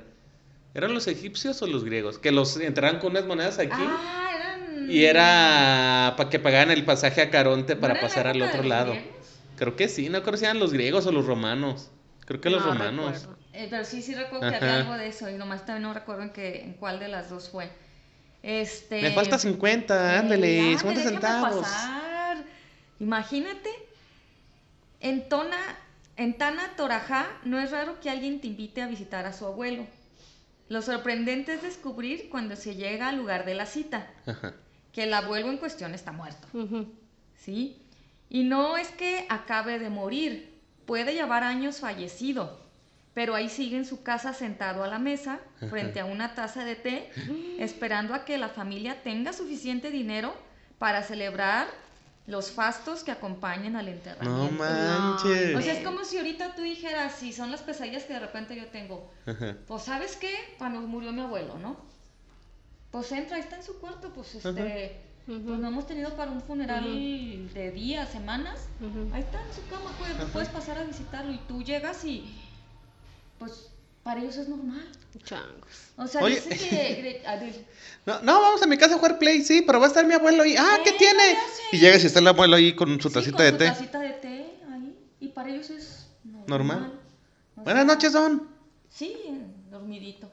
¿Eran 0.74 0.94
los 0.94 1.08
egipcios 1.08 1.62
o 1.62 1.68
los 1.68 1.84
griegos? 1.84 2.18
Que 2.18 2.32
los 2.32 2.58
enterraban 2.58 3.00
con 3.00 3.12
unas 3.12 3.26
monedas 3.26 3.60
aquí. 3.60 3.74
Ah. 3.78 4.29
Y 4.90 5.06
era 5.06 6.14
para 6.18 6.30
que 6.30 6.40
pagaran 6.40 6.72
el 6.72 6.86
pasaje 6.86 7.22
a 7.22 7.30
Caronte 7.30 7.76
¿No 7.76 7.82
para 7.82 8.00
pasar 8.02 8.28
al 8.28 8.42
otro 8.42 8.64
lado. 8.64 8.94
Creo 9.56 9.76
que 9.76 9.88
sí, 9.90 10.10
no 10.10 10.24
creo 10.24 10.38
si 10.38 10.46
eran 10.46 10.60
los 10.60 10.74
griegos 10.74 11.06
o 11.06 11.12
los 11.12 11.26
romanos. 11.26 11.92
Creo 12.26 12.42
que 12.42 12.50
los 12.50 12.66
No 12.66 12.74
romanos. 12.74 13.28
Eh, 13.54 13.68
pero 13.70 13.84
sí, 13.84 14.02
sí 14.02 14.14
recuerdo 14.16 14.50
que 14.50 14.56
había 14.56 14.78
algo 14.78 14.94
de 14.98 15.08
eso 15.08 15.30
y 15.30 15.34
nomás 15.34 15.66
también 15.66 15.84
no 15.84 15.94
recuerdo 15.94 16.24
en, 16.24 16.30
qué, 16.30 16.62
en 16.64 16.74
cuál 16.74 17.00
de 17.00 17.08
las 17.10 17.30
dos 17.30 17.50
fue. 17.50 17.70
Este... 18.44 19.02
Me 19.02 19.12
falta 19.12 19.38
50, 19.38 20.16
Eh, 20.16 20.18
ándale, 20.18 20.72
ya, 20.74 20.80
50 20.80 21.00
déjame 21.02 21.10
centavos. 21.22 21.62
pasar. 21.62 22.38
Imagínate, 23.00 23.70
en, 25.02 25.28
Tona, 25.30 25.58
en 26.18 26.38
Tana 26.38 26.76
Torajá 26.78 27.28
no 27.44 27.60
es 27.60 27.72
raro 27.72 28.00
que 28.00 28.10
alguien 28.10 28.40
te 28.40 28.48
invite 28.48 28.82
a 28.82 28.88
visitar 28.88 29.26
a 29.26 29.34
su 29.34 29.46
abuelo. 29.46 29.86
Lo 30.70 30.82
sorprendente 30.82 31.54
es 31.56 31.62
descubrir 31.64 32.30
cuando 32.30 32.56
se 32.56 32.76
llega 32.76 33.10
al 33.10 33.18
lugar 33.18 33.44
de 33.46 33.56
la 33.56 33.66
cita, 33.66 34.08
Ajá. 34.26 34.54
Que 34.94 35.04
el 35.04 35.14
abuelo 35.14 35.50
en 35.50 35.58
cuestión 35.58 35.94
está 35.94 36.12
muerto. 36.12 36.48
Ujú. 36.54 36.88
¿sí? 37.36 37.82
Y 38.30 38.44
no 38.44 38.78
es 38.78 38.90
que 38.90 39.26
acabe 39.30 39.80
de 39.80 39.90
morir, 39.90 40.60
puede 40.86 41.14
llevar 41.14 41.44
años 41.44 41.80
fallecido, 41.80 42.60
pero 43.14 43.34
ahí 43.36 43.50
sigue 43.50 43.78
en 43.78 43.86
su 43.86 44.04
casa 44.04 44.34
sentado 44.34 44.84
a 44.84 44.88
la 44.88 45.00
mesa, 45.00 45.40
frente 45.70 46.00
a 46.00 46.06
una 46.06 46.36
taza 46.36 46.64
de 46.64 46.76
té, 46.76 47.12
esperando 47.58 48.14
a 48.14 48.26
que 48.26 48.38
la 48.38 48.50
familia 48.50 49.02
tenga 49.04 49.34
suficiente 49.34 49.90
dinero 49.92 50.34
para 50.78 51.02
celebrar 51.04 51.68
los 52.28 52.52
fastos 52.52 53.04
que 53.04 53.12
acompañan 53.12 53.76
al 53.76 53.86
No 53.88 53.92
enterramiento. 53.92 54.64
manches. 54.64 55.56
o 55.56 55.62
sea, 55.62 55.74
es 55.74 55.84
como 55.84 56.06
si 56.06 56.18
ahorita 56.18 56.54
tú 56.56 56.62
dijeras, 56.62 57.16
si 57.16 57.34
son 57.34 57.50
las 57.50 57.62
pesadillas 57.64 58.04
que 58.04 58.14
de 58.14 58.20
repente 58.20 58.56
yo 58.56 58.68
tengo, 58.68 59.12
pues 59.68 59.84
sabes 59.84 60.16
qué, 60.16 60.32
cuando 60.60 60.80
murió 60.82 61.12
mi 61.12 61.22
abuelo, 61.22 61.58
¿no? 61.58 61.78
Pues 62.92 63.12
entra, 63.12 63.36
ahí 63.38 63.42
está 63.44 63.58
en 63.58 63.64
su 63.64 63.80
cuarto, 63.80 64.12
pues 64.14 64.34
este, 64.36 65.00
pues 65.28 65.40
no 65.42 65.68
hemos 65.68 65.86
tenido 65.86 66.16
para 66.16 66.32
un 66.32 66.42
funeral 66.42 66.84
de 67.54 67.72
días, 67.72 68.10
semanas. 68.10 68.68
Ahí 69.14 69.22
está 69.22 69.40
en 69.46 69.54
su 69.54 69.66
cama, 69.70 69.92
puedes, 70.00 70.16
puedes 70.32 70.50
pasar 70.50 70.78
a 70.80 70.84
visitarlo 70.84 71.32
y 71.32 71.38
tú 71.48 71.62
llegas 71.64 72.04
y 72.04 72.34
pues 73.38 73.70
para 74.04 74.22
ellos 74.22 74.38
es 74.38 74.48
normal. 74.50 74.88
Changos. 75.24 75.92
O 75.98 76.08
sea, 76.08 76.22
Oye. 76.24 76.36
dice 76.36 76.58
que... 76.58 77.24
a 77.28 77.36
ver, 77.36 77.66
No, 78.06 78.22
no, 78.22 78.42
vamos 78.42 78.64
a 78.64 78.68
mi 78.68 78.78
casa 78.78 78.96
a 78.96 78.98
jugar 78.98 79.20
play, 79.20 79.44
sí, 79.44 79.62
pero 79.66 79.80
va 79.80 79.86
a 79.86 79.90
estar 79.90 80.06
mi 80.06 80.14
abuelo 80.16 80.44
ahí. 80.44 80.56
Ah, 80.58 80.80
¿qué 80.84 80.92
Eh, 80.92 80.96
tiene? 80.98 81.24
Y 81.72 81.78
llegas 81.78 82.04
y 82.04 82.08
está 82.08 82.20
el 82.20 82.28
abuelo 82.28 82.56
ahí 82.56 82.74
con 82.76 83.00
su 83.00 83.10
sí, 83.10 83.14
tacita 83.16 83.38
con 83.38 83.46
de 83.46 83.52
su 83.52 83.58
té. 83.58 83.66
tacita 83.66 84.00
de 84.00 84.10
té 84.14 84.54
ahí 84.72 84.98
y 85.20 85.28
para 85.28 85.50
ellos 85.50 85.70
es 85.70 86.08
normal. 86.24 86.48
Normal. 86.80 87.00
O 87.58 87.62
Buenas 87.62 87.86
noches, 87.86 88.14
don. 88.14 88.48
Sí, 88.90 89.16
dormidito. 89.70 90.32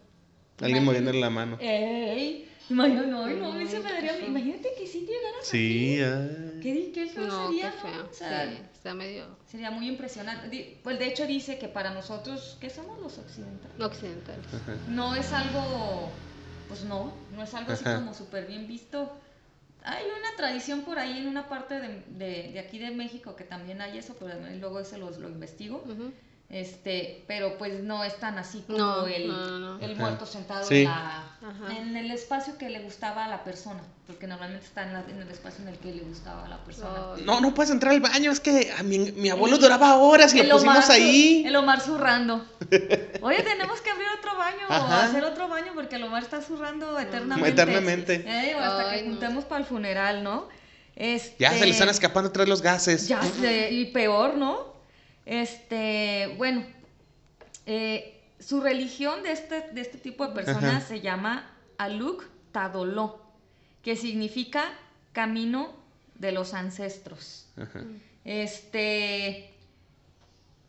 Alguien 0.61 0.85
moviéndole 0.85 1.21
la 1.21 1.31
mano. 1.31 1.59
Ey, 1.61 2.49
imagínate, 2.71 3.07
no, 3.09 3.27
no, 3.29 3.53
a 3.53 3.55
mí 3.57 3.67
se 3.67 3.79
me 3.81 3.87
Ay, 3.89 3.93
daría, 3.95 4.13
qué 4.13 4.19
feo. 4.19 4.29
imagínate 4.29 4.69
que 4.79 4.87
si 4.87 5.01
llegaras 5.01 5.45
Sí, 5.47 5.99
ay. 6.01 6.61
¿Qué, 6.63 6.91
qué 6.93 7.07
feo 7.07 7.27
No, 7.27 7.47
sería, 7.49 7.71
qué 7.71 7.77
no? 7.77 7.83
feo. 7.93 8.09
O 8.11 8.15
sea, 8.15 8.47
sí, 8.51 8.59
está 8.73 8.95
medio 8.95 9.27
Sería 9.47 9.71
muy 9.71 9.89
impresionante. 9.89 10.81
Pues 10.83 10.99
de 10.99 11.07
hecho 11.07 11.27
dice 11.27 11.59
que 11.59 11.69
para 11.69 11.91
nosotros, 11.91 12.57
que 12.61 12.71
somos 12.71 12.99
los 13.01 13.19
occidentales, 13.19 13.81
occidental. 13.81 14.37
no 14.89 15.15
es 15.15 15.33
algo, 15.33 16.13
pues 16.69 16.85
no, 16.85 17.27
no 17.31 17.43
es 17.43 17.53
algo 17.55 17.73
así 17.73 17.85
Ajá. 17.85 17.97
como 17.97 18.15
súper 18.15 18.47
bien 18.47 18.67
visto. 18.67 19.13
Hay 19.85 20.05
una 20.05 20.37
tradición 20.37 20.81
por 20.81 20.99
ahí 20.99 21.19
en 21.19 21.29
una 21.29 21.49
parte 21.49 21.79
de, 21.79 22.03
de- 22.09 22.51
de 22.53 22.59
aquí 22.59 22.79
de 22.79 22.91
México 22.91 23.37
que 23.37 23.45
también 23.45 23.81
hay 23.81 23.99
eso, 23.99 24.17
pero 24.19 24.35
luego 24.59 24.81
ese 24.81 24.99
lo, 24.99 25.11
lo 25.11 25.29
investigo. 25.29 25.85
Ujú. 25.87 26.13
Este, 26.49 27.25
pero 27.27 27.59
pues 27.59 27.83
no 27.83 28.05
es 28.05 28.17
tan 28.21 28.39
así 28.39 28.63
como 28.69 28.79
No, 28.79 29.07
el, 29.09 29.27
no, 29.27 29.47
no, 29.51 29.59
no. 29.79 29.85
el 29.85 29.97
muerto 29.97 30.27
sentado 30.27 30.65
Sí. 30.65 30.83
en, 30.83 30.85
la- 30.85 31.25
en 31.77 31.97
el 31.97 32.11
espacio 32.13 32.57
que 32.57 32.71
le 32.71 32.79
gustaba 32.81 33.25
a 33.25 33.29
la 33.29 33.43
persona, 33.43 33.81
porque 34.07 34.29
normalmente 34.29 34.65
está 34.65 34.85
en, 34.85 34.93
la- 34.93 35.05
en 35.11 35.21
el 35.23 35.29
espacio 35.29 35.63
en 35.65 35.71
el 35.71 35.79
que 35.79 35.93
le 35.93 36.03
gustaba 36.03 36.45
a 36.47 36.49
la 36.49 36.59
persona. 36.65 37.15
Ay. 37.17 37.25
No, 37.27 37.41
no 37.41 37.53
puedes 37.53 37.73
entrar 37.73 37.93
al 37.95 38.01
baño, 38.01 38.31
es 38.31 38.39
que 38.39 38.73
a 38.79 38.85
mi, 38.85 38.99
mi 38.99 39.29
abuelo 39.29 39.57
El- 39.57 39.63
duraba 39.63 39.97
horas 39.97 40.33
y 40.35 40.43
lo 40.45 40.55
pusimos 40.55 40.77
Omar 40.85 40.91
ahí. 40.93 41.43
El 41.45 41.57
Omar 41.57 41.81
zurrando. 41.81 42.47
Oye, 43.23 43.43
tenemos 43.43 43.81
que 43.81 43.91
abrir 43.91 44.07
otro 44.17 44.37
baño 44.39 44.67
o 44.69 44.73
hacer 44.73 45.25
otro 45.25 45.49
baño 45.49 45.73
porque 45.75 45.97
el 45.97 46.05
Omar 46.05 46.23
está 46.23 46.41
zurrando 46.41 46.97
eternamente. 46.97 47.51
Eternamente. 47.51 48.15
Eh, 48.25 48.55
o 48.55 48.61
hasta 48.61 48.91
Ay, 48.91 49.01
que 49.01 49.07
no. 49.07 49.11
juntemos 49.15 49.45
para 49.47 49.61
el 49.63 49.67
funeral, 49.67 50.23
¿no? 50.23 50.49
Este, 50.95 51.35
Ya 51.41 51.51
se 51.53 51.65
le 51.67 51.73
están 51.73 51.89
escapando 51.89 52.31
atrás 52.31 52.49
los 52.49 52.63
gases. 52.63 53.09
Ya 53.09 53.21
sé, 53.21 53.71
y 53.73 53.87
peor, 53.87 54.37
¿no? 54.37 54.76
Este, 55.27 56.35
bueno, 56.39 56.65
eh, 57.67 58.23
su 58.39 58.61
religión 58.61 59.23
de 59.23 59.33
este, 59.33 59.61
de 59.73 59.81
este 59.81 59.99
tipo 59.99 60.27
de 60.27 60.35
personas 60.35 60.65
Ajá. 60.77 60.81
se 60.81 61.01
llama 61.01 61.51
Aluk 61.79 62.25
Tadoló, 62.53 63.21
que 63.83 63.97
significa 63.97 64.65
camino 65.13 65.75
de 66.15 66.33
los 66.33 66.55
ancestros. 66.55 67.49
Ajá. 67.61 67.83
Este, 68.25 69.51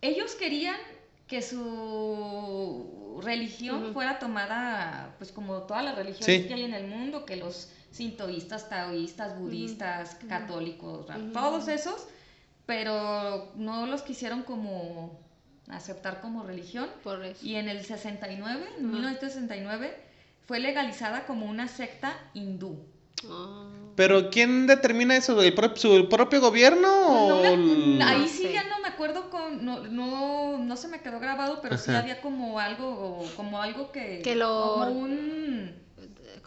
ellos 0.02 0.34
querían 0.36 0.78
que 1.28 1.42
su 1.42 3.20
religión 3.24 3.94
fuera 3.94 4.18
tomada, 4.20 5.16
pues 5.18 5.32
como 5.32 5.64
todas 5.64 5.84
las 5.84 5.96
religiones 5.96 6.42
Sí. 6.44 6.48
que 6.48 6.54
hay 6.54 6.64
en 6.64 6.74
el 6.74 6.88
mundo, 6.88 7.26
que 7.26 7.36
los 7.36 7.70
sintoístas, 7.92 8.70
taoístas, 8.70 9.38
budistas, 9.40 10.16
católicos, 10.30 11.08
todos 11.34 11.68
esos, 11.68 12.08
pero 12.68 13.52
no 13.56 13.88
los 13.88 14.04
quisieron 14.04 14.44
como 14.44 15.20
aceptar 15.70 16.22
como 16.22 16.44
religión. 16.44 16.88
Por 17.04 17.26
eso. 17.26 17.44
Y 17.44 17.56
en 17.56 17.68
el 17.70 17.84
69, 17.84 18.66
en 18.78 18.86
Ajá. 18.86 18.94
1969, 18.94 19.98
fue 20.46 20.60
legalizada 20.60 21.26
como 21.26 21.48
una 21.48 21.68
secta 21.68 22.14
hindú. 22.36 22.78
Ah. 23.28 23.68
Pero 23.96 24.30
¿quién 24.30 24.68
determina 24.68 25.16
eso? 25.18 25.42
¿El 25.42 25.56
prop- 25.56 25.76
¿Su 25.78 26.08
propio 26.08 26.40
gobierno? 26.40 27.28
No 27.30 27.42
me- 27.42 28.04
ahí 28.04 28.28
sí 28.28 28.50
ya 28.54 28.64
no 28.66 28.80
me 28.80 28.90
acuerdo 28.90 29.32
con, 29.32 29.66
no, 29.66 29.80
no, 29.88 30.60
no 30.60 30.78
se 30.78 30.88
me 30.88 31.02
quedó 31.02 31.20
grabado, 31.20 31.60
pero 31.62 31.78
sí 31.80 31.90
había 31.92 32.22
como 32.22 32.60
algo, 32.60 33.26
como 33.36 33.60
algo 33.62 33.92
que, 33.92 34.22
Que 34.24 34.36
lo- 34.36 34.76
como 34.76 35.00
un, 35.00 35.72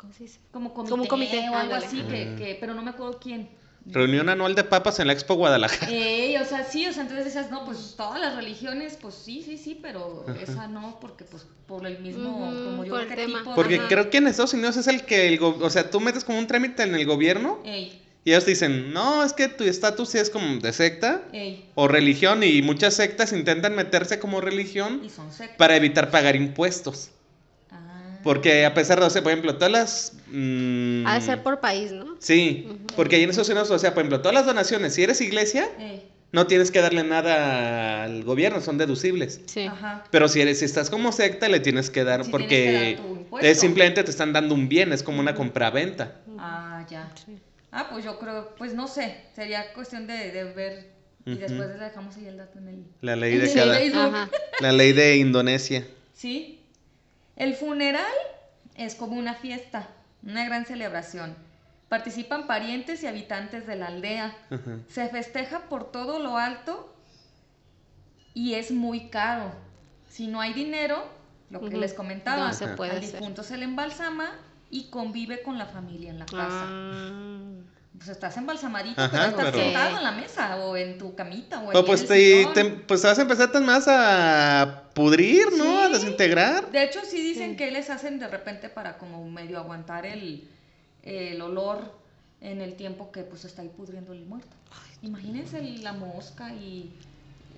¿Cómo 0.00 0.12
se 0.12 0.22
dice? 0.24 0.38
como 0.52 0.72
comité, 0.72 0.90
Como 0.90 1.08
comité, 1.08 1.38
o 1.40 1.54
algo 1.56 1.74
ándale. 1.74 1.86
así, 1.86 2.02
que, 2.02 2.36
que, 2.38 2.56
pero 2.60 2.72
no 2.74 2.82
me 2.82 2.90
acuerdo 2.90 3.18
quién. 3.20 3.50
Reunión 3.86 4.28
anual 4.28 4.54
de 4.54 4.62
papas 4.64 5.00
en 5.00 5.06
la 5.06 5.14
Expo 5.14 5.34
Guadalajara. 5.34 5.90
Ey, 5.90 6.36
o 6.36 6.44
sea, 6.44 6.64
sí, 6.64 6.86
o 6.86 6.92
sea, 6.92 7.02
entonces 7.02 7.24
decías, 7.26 7.50
no, 7.50 7.64
pues 7.64 7.94
todas 7.96 8.20
las 8.20 8.36
religiones, 8.36 8.98
pues 9.00 9.14
sí, 9.14 9.42
sí, 9.44 9.56
sí, 9.56 9.78
pero 9.80 10.26
esa 10.40 10.68
no, 10.68 10.98
porque 11.00 11.24
pues 11.24 11.46
por 11.66 11.86
el 11.86 11.98
mismo, 12.00 12.52
como 12.64 12.84
digo, 12.84 12.96
por 12.96 13.02
el 13.04 13.08
¿qué 13.08 13.16
tema. 13.16 13.38
tipo 13.38 13.54
Porque 13.54 13.76
Ajá. 13.76 13.88
creo 13.88 14.10
que 14.10 14.18
en 14.18 14.26
Estados 14.26 14.52
Unidos 14.54 14.76
es 14.76 14.86
el 14.86 15.04
que, 15.04 15.28
el 15.28 15.38
go- 15.38 15.56
o 15.60 15.70
sea, 15.70 15.90
tú 15.90 15.98
metes 16.00 16.24
como 16.24 16.38
un 16.38 16.46
trámite 16.46 16.82
en 16.82 16.94
el 16.94 17.06
gobierno 17.06 17.58
Ey, 17.64 18.02
y 18.24 18.30
ellos 18.32 18.44
te 18.44 18.50
dicen, 18.50 18.92
no, 18.92 19.24
es 19.24 19.32
que 19.32 19.48
tu 19.48 19.64
estatus 19.64 20.10
sí 20.10 20.18
es 20.18 20.28
como 20.30 20.56
de 20.58 20.72
secta 20.74 21.22
ey, 21.32 21.64
o 21.74 21.88
religión 21.88 22.42
y 22.42 22.60
muchas 22.60 22.94
sectas 22.94 23.32
intentan 23.32 23.74
meterse 23.74 24.18
como 24.18 24.40
religión 24.42 25.00
y 25.04 25.08
son 25.08 25.32
sectas. 25.32 25.56
para 25.56 25.74
evitar 25.76 26.10
pagar 26.10 26.36
impuestos. 26.36 27.10
Porque 28.22 28.64
a 28.64 28.74
pesar 28.74 29.00
de, 29.00 29.06
o 29.06 29.10
sea, 29.10 29.22
por 29.22 29.32
ejemplo, 29.32 29.54
todas 29.56 29.72
las... 29.72 30.12
mm, 30.28 31.06
Ha 31.06 31.14
de 31.14 31.20
ser 31.20 31.42
por 31.42 31.60
país, 31.60 31.92
¿no? 31.92 32.16
Sí, 32.18 32.68
porque 32.96 33.16
ahí 33.16 33.22
en 33.22 33.30
Estados 33.30 33.48
Unidos, 33.48 33.70
o 33.70 33.78
sea, 33.78 33.94
por 33.94 34.02
ejemplo, 34.02 34.20
todas 34.20 34.34
las 34.34 34.46
donaciones, 34.46 34.94
si 34.94 35.02
eres 35.02 35.20
iglesia, 35.20 35.68
Ey, 35.78 36.08
no 36.32 36.46
tienes 36.46 36.70
que 36.70 36.80
darle 36.80 37.02
nada 37.02 38.04
al 38.04 38.22
gobierno, 38.22 38.60
son 38.60 38.78
deducibles. 38.78 39.40
Sí. 39.46 39.62
ajá. 39.66 40.04
Pero 40.10 40.28
si 40.28 40.40
eres, 40.40 40.58
si 40.60 40.64
estás 40.64 40.90
como 40.90 41.12
secta, 41.12 41.48
le 41.48 41.60
tienes 41.60 41.90
que 41.90 42.04
dar 42.04 42.24
Sí, 42.24 42.30
porque 42.30 42.98
que 42.98 43.36
dar 43.36 43.44
es 43.44 43.58
simplemente 43.60 44.04
te 44.04 44.10
están 44.10 44.32
dando 44.32 44.54
un 44.54 44.68
bien, 44.68 44.92
es 44.92 45.02
como 45.02 45.20
una 45.20 45.34
compraventa. 45.34 46.20
Ah, 46.38 46.86
ya. 46.88 47.12
Sí. 47.26 47.38
Ah, 47.72 47.88
pues 47.90 48.04
yo 48.04 48.18
creo, 48.18 48.54
pues 48.56 48.74
no 48.74 48.88
sé, 48.88 49.16
sería 49.34 49.72
cuestión 49.72 50.06
de, 50.06 50.30
de 50.32 50.44
ver 50.44 50.90
y 51.26 51.34
después 51.36 51.68
le 51.68 51.84
dejamos 51.84 52.16
ahí 52.16 52.26
el 52.26 52.36
dato 52.36 52.58
en 52.58 52.68
el... 52.68 52.84
La 53.00 53.14
ley 53.14 53.34
en 53.34 53.40
de 53.40 53.52
el 53.52 53.92
cada, 53.92 54.30
la 54.60 54.72
ley 54.72 54.92
de 54.92 55.16
Indonesia. 55.16 55.86
Sí. 56.14 56.59
El 57.40 57.54
funeral 57.54 58.12
es 58.74 58.94
como 58.94 59.16
una 59.16 59.32
fiesta, 59.32 59.88
una 60.22 60.44
gran 60.44 60.66
celebración. 60.66 61.34
Participan 61.88 62.46
parientes 62.46 63.02
y 63.02 63.06
habitantes 63.06 63.66
de 63.66 63.76
la 63.76 63.86
aldea. 63.86 64.36
Ajá. 64.50 64.76
Se 64.88 65.08
festeja 65.08 65.60
por 65.70 65.90
todo 65.90 66.18
lo 66.18 66.36
alto 66.36 66.94
y 68.34 68.54
es 68.56 68.70
muy 68.72 69.08
caro. 69.08 69.52
Si 70.10 70.26
no 70.26 70.42
hay 70.42 70.52
dinero, 70.52 71.02
lo 71.48 71.62
que 71.62 71.78
les 71.78 71.94
comentaba, 71.94 72.48
No 72.48 72.52
se 72.52 72.68
puede 72.68 72.90
al 72.90 72.98
hacer. 72.98 73.12
difunto 73.12 73.42
se 73.42 73.56
le 73.56 73.64
embalsama 73.64 74.32
y 74.68 74.90
convive 74.90 75.40
con 75.42 75.56
la 75.56 75.64
familia 75.64 76.10
en 76.10 76.18
la 76.18 76.26
casa. 76.26 76.66
Ah. 76.68 77.52
Pues 78.00 78.08
estás 78.08 78.34
embalsamadito, 78.38 78.98
Ajá, 78.98 79.10
pero 79.10 79.28
estás 79.28 79.44
pero- 79.52 79.58
sentado 79.62 79.96
en 79.98 80.02
la 80.04 80.12
mesa 80.12 80.56
o 80.56 80.74
en 80.74 80.96
tu 80.96 81.14
camita 81.14 81.58
o, 81.60 81.68
ahí 81.70 81.76
O 81.76 81.80
en 81.80 81.84
pues 81.84 82.10
el 82.10 82.50
te, 82.54 82.64
pues 82.88 83.02
vas 83.02 83.18
a 83.18 83.22
empezar 83.22 83.52
tan 83.52 83.66
más 83.66 83.84
a 83.88 84.84
pudrir, 84.94 85.52
¿no? 85.58 85.80
A 85.82 85.88
desintegrar. 85.90 86.70
De 86.72 86.82
hecho, 86.82 87.00
sí 87.04 87.20
dicen 87.20 87.50
Sí. 87.50 87.56
que 87.56 87.70
les 87.70 87.90
hacen 87.90 88.18
de 88.18 88.26
repente 88.26 88.70
para 88.70 88.96
como 88.96 89.28
medio 89.30 89.58
aguantar 89.58 90.06
el, 90.06 90.48
el 91.02 91.42
olor 91.42 91.94
en 92.40 92.62
el 92.62 92.72
tiempo 92.74 93.12
que 93.12 93.22
pues 93.22 93.44
está 93.44 93.60
ahí 93.60 93.68
pudriendo 93.68 94.14
el 94.14 94.24
muerto. 94.24 94.48
Imagínense 95.02 95.58
el- 95.58 95.84
la 95.84 95.92
mosca 95.92 96.54
y... 96.54 96.94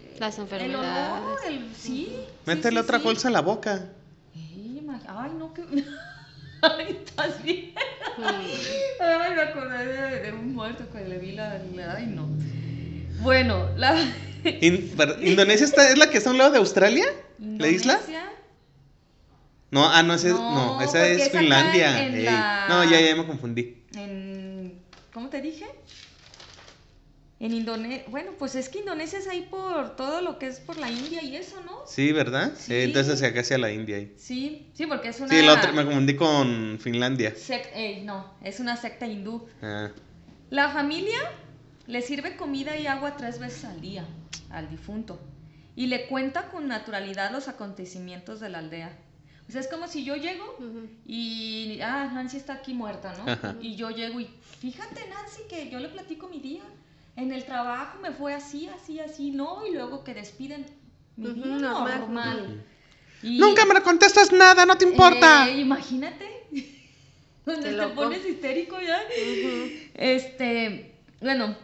eh, 0.03 0.17
Las 0.19 0.39
El 0.39 0.43
olor, 0.47 0.55
enfermedades. 0.55 1.39
el, 1.47 1.75
sí. 1.77 2.07
sí, 2.11 2.17
Métele 2.47 2.81
sí, 2.81 2.85
otra 2.85 2.99
sí. 2.99 3.05
bolsa 3.05 3.29
a 3.29 3.31
la 3.31 3.43
boca. 3.43 3.91
Ay, 5.07 5.31
no, 5.39 5.55
que... 5.55 5.63
Ay, 6.63 6.99
estás 7.05 7.43
bien. 7.43 7.73
Ay, 9.01 9.35
me 9.35 9.43
acordé 9.43 9.87
de, 9.87 10.21
de 10.21 10.33
un 10.33 10.55
muerto 10.55 10.85
que 10.93 11.05
le 11.05 11.19
vi 11.19 11.33
la... 11.33 11.61
Ay, 11.97 12.07
no. 12.07 12.29
Bueno, 13.21 13.69
la... 13.77 13.95
In- 14.61 14.91
¿Indonesia 15.23 15.65
está, 15.67 15.89
es 15.91 15.99
la 15.99 16.09
que 16.11 16.19
está 16.19 16.31
a 16.31 16.33
un 16.33 16.39
lado 16.39 16.53
de 16.53 16.59
Australia? 16.59 17.05
¿La 17.39 17.69
isla? 17.69 18.01
No, 19.71 19.89
ah, 19.89 20.03
no, 20.03 20.15
esa 20.15 20.29
es, 20.29 20.35
No, 20.35 20.77
no, 20.77 20.81
esa 20.83 21.07
es 21.09 21.31
Finlandia. 21.31 22.09
la- 22.11 22.67
No, 22.69 22.85
ya, 22.91 23.01
ya 23.01 23.17
me 23.17 23.27
confundí. 23.27 23.83
en 23.97 24.79
¿cómo 25.13 25.29
te 25.29 25.41
dije? 25.41 25.67
En 27.43 27.53
Indonesia, 27.53 28.05
bueno, 28.09 28.31
pues 28.39 28.55
es 28.55 28.69
que 28.69 28.79
Indonesia 28.79 29.19
es 29.19 29.27
ahí 29.27 29.49
por 29.51 29.97
todo 29.97 30.21
lo 30.21 30.39
que 30.39 30.47
es 30.47 30.61
por 30.61 30.77
la 30.79 30.89
India 30.89 31.25
y 31.25 31.35
eso, 31.35 31.61
¿no? 31.65 31.73
Sí, 31.89 32.13
¿verdad? 32.13 32.53
Sí. 32.57 32.73
Eh, 32.73 32.85
entonces 32.85 33.15
hacia 33.15 33.29
acá 33.29 33.41
hacia 33.41 33.59
la 33.59 33.73
India 33.73 33.97
ahí. 33.97 34.15
Sí, 34.17 34.71
sí, 34.75 34.87
porque 34.87 35.09
es 35.09 35.19
una 35.19 35.29
Sí, 35.35 35.43
la 35.45 35.55
otra 35.55 35.73
me 35.73 35.85
confundí 35.85 36.15
con 36.15 36.79
Finlandia. 36.81 37.35
sec- 37.35 37.71
ey, 37.75 38.05
no, 38.05 38.33
es 38.45 38.61
una 38.61 38.77
secta 38.77 39.09
hindú. 39.09 39.45
Ah, 39.61 39.91
La 40.51 40.69
familia 40.69 41.19
le 41.89 42.01
sirve 42.03 42.37
comida 42.37 42.77
y 42.77 42.87
agua 42.87 43.17
tres 43.17 43.41
veces 43.41 43.65
al 43.65 43.81
día 43.81 44.07
al 44.51 44.71
difunto 44.71 45.19
y 45.75 45.87
le 45.89 46.07
cuenta 46.07 46.49
con 46.49 46.69
naturalidad 46.69 47.33
los 47.33 47.49
acontecimientos 47.49 48.39
de 48.39 48.51
la 48.51 48.59
aldea. 48.59 48.97
O 49.49 49.51
sea, 49.51 49.61
es 49.61 49.67
como 49.67 49.89
si 49.89 50.05
yo 50.05 50.15
llego 50.15 50.45
y, 51.05 51.81
ah, 51.83 52.09
Nancy 52.15 52.37
está 52.37 52.53
aquí 52.53 52.73
muerta, 52.73 53.13
¿no? 53.19 53.29
Ajá. 53.29 53.57
Y 53.61 53.75
yo 53.75 53.91
llego 53.91 54.21
y, 54.21 54.27
fíjate, 54.61 55.01
Nancy, 55.09 55.43
que 55.51 55.69
yo 55.71 55.81
le 55.81 55.89
platico 55.89 56.29
mi 56.29 56.39
día. 56.39 56.63
En 57.17 57.33
el 57.33 57.45
trabajo 57.45 57.99
me 58.01 58.11
fue 58.13 58.35
así, 58.35 58.69
así, 58.69 58.99
así, 59.01 59.31
¿no? 59.31 59.67
Y 59.67 59.73
luego 59.73 60.03
que 60.05 60.15
despiden 60.15 60.67
mi 61.17 61.29
normal. 61.35 62.01
normal. 62.01 62.65
Y- 63.23 63.39
Nunca 63.39 63.65
me 63.67 63.81
contestas 63.83 64.33
nada, 64.33 64.65
no 64.67 64.77
te 64.77 64.85
importa. 64.87 65.49
Eh, 65.49 65.61
imagínate. 65.61 66.27
Donde 67.45 67.73
te 67.75 67.87
pones 67.89 68.25
histérico 68.25 68.81
ya. 68.81 69.03
Este, 69.95 70.95
bueno, 71.21 71.57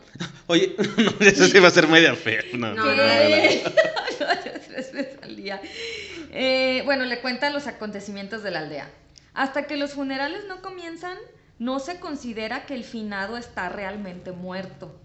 Oye, 0.49 0.75
no, 0.99 1.27
eso 1.27 1.47
sí 1.47 1.59
va 1.61 1.69
a 1.69 1.71
ser 1.71 1.89
media 1.89 2.15
fea. 2.15 2.43
No, 2.55 2.75
No, 2.75 2.85
no, 2.85 2.93
no. 2.93 2.97
Tres 4.67 4.93
veces 4.93 5.19
al 5.23 5.37
día. 5.37 5.61
Eh, 6.33 6.83
bueno, 6.85 7.05
le 7.05 7.21
cuenta 7.21 7.51
los 7.51 7.67
acontecimientos 7.67 8.43
de 8.43 8.51
la 8.51 8.61
aldea. 8.61 8.91
Hasta 9.35 9.67
que 9.67 9.77
los 9.77 9.93
funerales 9.93 10.47
no 10.49 10.63
comienzan, 10.63 11.17
no 11.59 11.79
se 11.79 12.01
considera 12.01 12.67
que 12.67 12.75
el 12.75 12.83
finado 12.85 13.37
está 13.37 13.69
realmente 13.69 14.33
muerto, 14.33 14.99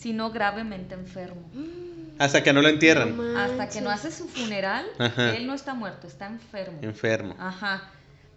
sino 0.00 0.30
gravemente 0.30 0.94
enfermo. 0.94 1.42
Hasta 2.18 2.42
que 2.42 2.52
no 2.52 2.62
lo 2.62 2.68
entierran. 2.68 3.16
No 3.16 3.38
Hasta 3.38 3.68
que 3.68 3.80
no 3.80 3.90
hace 3.90 4.10
su 4.10 4.28
funeral, 4.28 4.86
Ajá. 4.98 5.36
él 5.36 5.46
no 5.46 5.54
está 5.54 5.74
muerto, 5.74 6.06
está 6.06 6.26
enfermo. 6.26 6.78
Enfermo. 6.82 7.34
Ajá. 7.38 7.90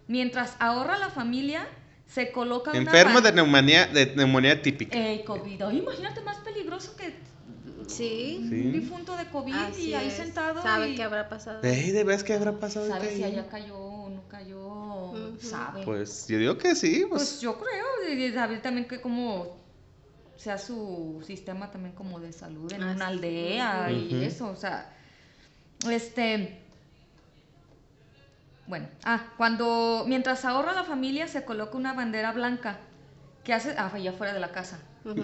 Mientras 0.06 0.54
ahorra 0.58 0.98
la 0.98 1.08
familia, 1.08 1.66
se 2.06 2.30
coloca 2.32 2.70
una 2.70 2.80
Enfermo 2.80 3.20
de 3.22 3.30
ban- 3.30 3.34
neumonía, 3.36 3.86
de 3.86 4.14
neumonía 4.14 4.60
típica. 4.60 4.96
Eh, 4.98 5.24
COVID. 5.26 5.62
Ay, 5.62 5.78
imagínate 5.78 6.20
más 6.20 6.36
peligroso 6.38 6.94
que 6.96 7.14
Sí. 7.86 8.46
Sí. 8.48 8.60
un 8.66 8.72
difunto 8.72 9.14
de 9.16 9.26
COVID 9.26 9.54
Así 9.54 9.90
y 9.90 9.94
ahí 9.94 10.08
es. 10.08 10.14
sentado. 10.14 10.62
¿Sabe 10.62 10.90
y... 10.90 10.94
qué 10.94 11.02
habrá 11.02 11.28
pasado? 11.28 11.60
Ey, 11.62 11.90
¿de 11.90 12.04
veras 12.04 12.24
qué 12.24 12.32
habrá 12.34 12.52
pasado? 12.52 12.88
¿Sabe 12.88 13.14
si 13.14 13.22
allá 13.24 13.46
cayó 13.48 13.76
o 13.76 14.08
no 14.10 14.26
cayó? 14.28 14.58
Ujú. 15.10 15.36
¿Sabe? 15.40 15.82
Pues 15.84 16.26
yo 16.28 16.38
digo 16.38 16.56
que 16.56 16.74
sí, 16.74 17.04
Pues, 17.08 17.22
pues. 17.22 17.40
yo 17.42 17.58
creo, 17.58 17.84
y 18.10 18.32
saber 18.32 18.62
también 18.62 18.86
que 18.88 19.00
como 19.02 19.63
sea 20.36 20.58
su 20.58 21.22
sistema 21.26 21.70
también 21.70 21.94
como 21.94 22.20
de 22.20 22.32
salud 22.32 22.72
en 22.72 22.82
Ah, 22.82 22.92
una 22.92 23.06
sí. 23.08 23.12
aldea 23.12 23.90
y 23.92 24.24
eso, 24.24 24.48
o 24.48 24.56
sea, 24.56 24.92
este... 25.90 26.60
Bueno, 28.66 28.88
ah, 29.04 29.20
cuando, 29.36 30.04
mientras 30.06 30.44
ahorra 30.44 30.72
la 30.72 30.84
familia 30.84 31.28
se 31.28 31.44
coloca 31.44 31.76
una 31.76 31.92
bandera 31.92 32.32
blanca 32.32 32.78
que 33.44 33.52
hace, 33.52 33.74
ah, 33.76 33.90
allá 33.92 34.12
fuera 34.12 34.32
de 34.32 34.40
la 34.40 34.52
casa. 34.52 34.78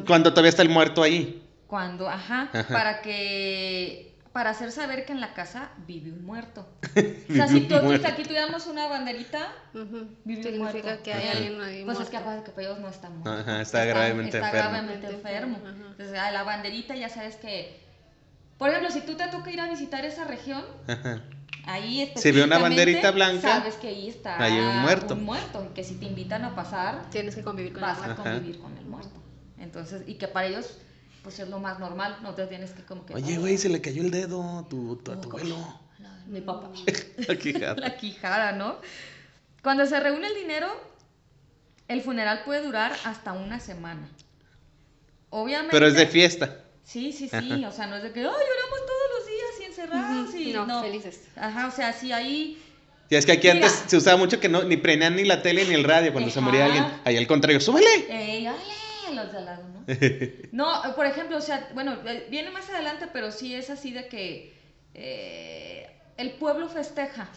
Cuando 0.07 0.31
todavía 0.31 0.51
está 0.51 0.61
el 0.63 0.69
muerto 0.69 1.03
ahí. 1.03 1.43
cuando, 1.67 2.09
ajá, 2.09 2.51
Ajá. 2.53 2.69
para 2.69 3.01
que, 3.01 4.10
para 4.33 4.51
hacer 4.51 4.71
saber 4.71 5.05
que 5.07 5.13
en 5.13 5.21
la 5.21 5.35
casa 5.35 5.71
vive 5.87 6.13
un 6.13 6.25
muerto. 6.25 6.69
O 7.31 7.33
sea, 7.33 7.47
si, 7.49 7.57
un 7.59 7.69
tú- 7.69 7.83
muerto. 7.83 8.09
aquí 8.09 8.23
tuviéramos 8.25 8.67
una 8.67 8.87
banderita, 8.89 9.53
Ujú. 9.75 10.09
Vive 10.25 10.43
Significa 10.43 10.83
muerto. 10.83 11.03
que 11.05 11.13
hay 11.13 11.29
Ajá. 11.29 11.37
alguien 11.39 11.61
ahí 11.61 11.85
Pues 11.85 11.99
es 12.01 12.09
que 12.09 12.13
muerto. 12.13 12.19
acuérdate 12.19 12.45
que 12.51 12.57
Peyos 12.57 12.79
no 12.81 12.89
está 12.89 13.11
muerto. 13.11 13.31
Ajá, 13.41 13.61
está 13.63 13.85
gravemente 13.85 14.37
está 14.39 14.49
enfermo. 14.51 14.71
gravemente 14.71 15.07
enfermo. 15.09 15.57
Ajá. 15.65 15.75
Entonces, 15.91 16.19
a 16.19 16.31
la 16.31 16.43
banderita 16.45 16.95
ya 16.97 17.09
sabes 17.09 17.37
que... 17.37 17.81
Por 18.59 18.69
ejemplo, 18.69 18.91
si 18.91 19.01
tú 19.03 19.15
te 19.17 19.27
toca 19.29 19.51
ir 19.51 19.61
a 19.61 19.69
visitar 19.71 20.05
esa 20.05 20.25
región, 20.25 20.65
Ajá. 20.87 21.23
ahí 21.67 22.13
Si 22.17 22.31
ve 22.33 22.43
una 22.45 22.57
específicamente 22.57 22.63
banderita 22.63 23.11
blanca, 23.13 23.41
sabes 23.59 23.75
que 23.77 23.89
ahí 23.89 24.09
está 24.09 24.43
hay 24.43 24.53
un 24.59 24.79
muerto. 24.83 25.15
un 25.15 25.25
muerto, 25.25 25.67
y 25.71 25.75
que 25.75 25.83
si 25.85 25.95
te 25.95 26.07
invitan 26.07 26.45
a 26.45 26.55
pasar, 26.55 27.09
Tienes 27.11 27.35
que 27.37 27.43
convivir 27.43 27.73
con 27.73 27.83
vas 27.83 27.97
el 27.99 28.05
a 28.05 28.07
muerto. 28.09 28.23
Ajá. 28.23 28.33
convivir 28.35 28.61
con 28.61 28.77
el 28.77 28.85
muerto. 28.87 29.23
Entonces, 29.59 30.03
y 30.07 30.15
que 30.15 30.29
para 30.29 30.47
ellos, 30.49 30.77
pues 31.23 31.39
es 31.39 31.49
lo 31.49 31.59
más 31.59 31.79
normal, 31.79 32.19
no 32.23 32.35
te 32.35 32.47
tienes 32.47 32.71
que 32.73 32.83
como 32.85 33.05
que... 33.07 33.15
Oye, 33.15 33.37
güey, 33.39 33.59
se 33.59 33.69
le 33.69 33.81
cayó 33.81 34.03
el 34.03 34.11
dedo 34.11 34.43
a 34.59 34.69
tu, 34.69 34.97
tu- 34.97 35.13
a 35.13 35.21
tu 35.21 35.29
abuelo. 35.29 35.57
La- 35.99 36.23
Mi 36.27 36.41
papá. 36.41 36.71
Aquí, 37.29 37.53
ja. 37.53 37.75
la 37.75 37.97
quijada, 37.97 38.53
¿no? 38.53 38.77
Cuando 39.63 39.85
se 39.87 39.99
reúne 40.01 40.27
el 40.29 40.35
dinero, 40.35 40.69
el 41.89 42.03
funeral 42.03 42.43
puede 42.45 42.63
durar 42.63 42.93
hasta 43.05 43.33
una 43.33 43.61
semana. 43.61 44.09
Obviamente. 45.31 45.71
Pero 45.73 45.87
es 45.87 45.95
de 45.95 46.07
fiesta. 46.07 46.59
Sí, 46.85 47.13
sí, 47.13 47.29
sí. 47.29 47.65
O 47.65 47.73
sea, 47.73 47.87
no 47.87 47.97
es 47.97 48.03
de 48.03 48.13
que, 48.13 48.21
ay, 48.21 48.25
lloramos 48.25 48.87
todos 48.87 49.03
los 49.19 49.27
días 49.27 49.51
y 49.61 49.65
encerrados. 49.65 50.35
Y 50.35 50.53
No, 50.53 50.83
felices. 50.83 51.21
Ajá, 51.37 51.69
o 51.69 51.71
sea, 51.71 51.93
si 51.93 52.11
hay. 52.13 52.61
Y 53.11 53.15
es 53.17 53.27
que 53.27 53.33
aquí 53.33 53.49
Mira. 53.49 53.67
antes 53.67 53.85
se 53.87 53.97
usaba 53.97 54.17
mucho 54.17 54.41
que 54.41 54.49
no 54.49 54.63
ni 54.63 54.77
prendían 54.77 55.15
ni 55.17 55.25
la 55.25 55.43
tele 55.43 55.65
ni 55.67 55.75
el 55.75 55.85
radio 55.85 56.13
cuando 56.13 56.31
se 56.31 56.41
moría 56.41 56.65
alguien. 56.67 56.85
Ahí 57.05 57.17
al 57.17 57.27
contrario, 57.27 57.61
súbele. 57.61 58.07
Ey, 58.09 58.49
los 59.15 59.33
de 59.33 59.39
al 59.39 59.45
lado, 59.45 59.65
¿no? 59.69 59.85
No, 60.53 60.85
eh, 60.85 60.93
por 60.97 61.07
ejemplo, 61.07 61.37
o 61.37 61.41
sea, 61.41 61.69
bueno, 61.75 61.97
eh, 62.07 62.27
viene 62.31 62.51
más 62.51 62.69
adelante, 62.71 63.07
pero 63.13 63.31
sí 63.33 63.55
es 63.55 63.71
así 63.71 63.93
de 63.93 64.07
que 64.09 64.55
eh, 64.95 65.89
el 66.17 66.33
pueblo 66.33 66.69
festeja 66.69 67.29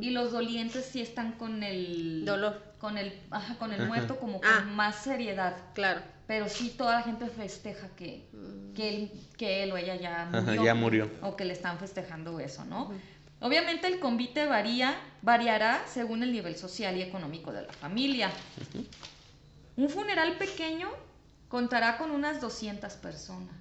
y 0.00 0.10
los 0.10 0.32
dolientes 0.32 0.86
sí 0.86 1.00
están 1.00 1.32
con 1.32 1.62
el 1.62 2.24
Dolor. 2.24 2.60
con 2.78 2.98
el, 2.98 3.12
ajá, 3.30 3.56
con 3.58 3.72
el 3.72 3.80
Ajá. 3.82 3.88
muerto 3.88 4.18
como 4.18 4.40
con 4.40 4.48
Ah. 4.50 4.60
más 4.68 4.96
seriedad. 5.04 5.56
Claro. 5.74 6.00
Pero 6.26 6.48
sí 6.48 6.74
toda 6.76 6.96
la 6.96 7.02
gente 7.02 7.26
festeja 7.28 7.88
que, 7.96 8.26
Mm. 8.32 8.74
que, 8.74 8.88
él, 8.88 9.12
que 9.36 9.62
él 9.62 9.70
o 9.72 9.76
ella 9.76 9.94
ya 9.94 10.22
Ajá, 10.28 10.40
murió. 10.40 10.64
ya 10.64 10.74
murió. 10.74 11.10
O 11.22 11.36
que 11.36 11.44
le 11.44 11.52
están 11.52 11.78
festejando 11.78 12.40
eso, 12.40 12.64
¿no? 12.64 12.92
Obviamente 13.40 13.86
el 13.86 14.00
convite 14.00 14.46
varía, 14.46 14.96
variará 15.22 15.80
según 15.86 16.24
el 16.24 16.32
nivel 16.32 16.56
social 16.56 16.96
y 16.96 17.02
económico 17.02 17.52
de 17.52 17.62
la 17.62 17.72
familia. 17.72 18.30
Un 19.78 19.88
funeral 19.88 20.36
pequeño 20.38 20.90
contará 21.48 21.98
con 21.98 22.10
unas 22.10 22.40
200 22.40 22.94
personas. 22.94 23.54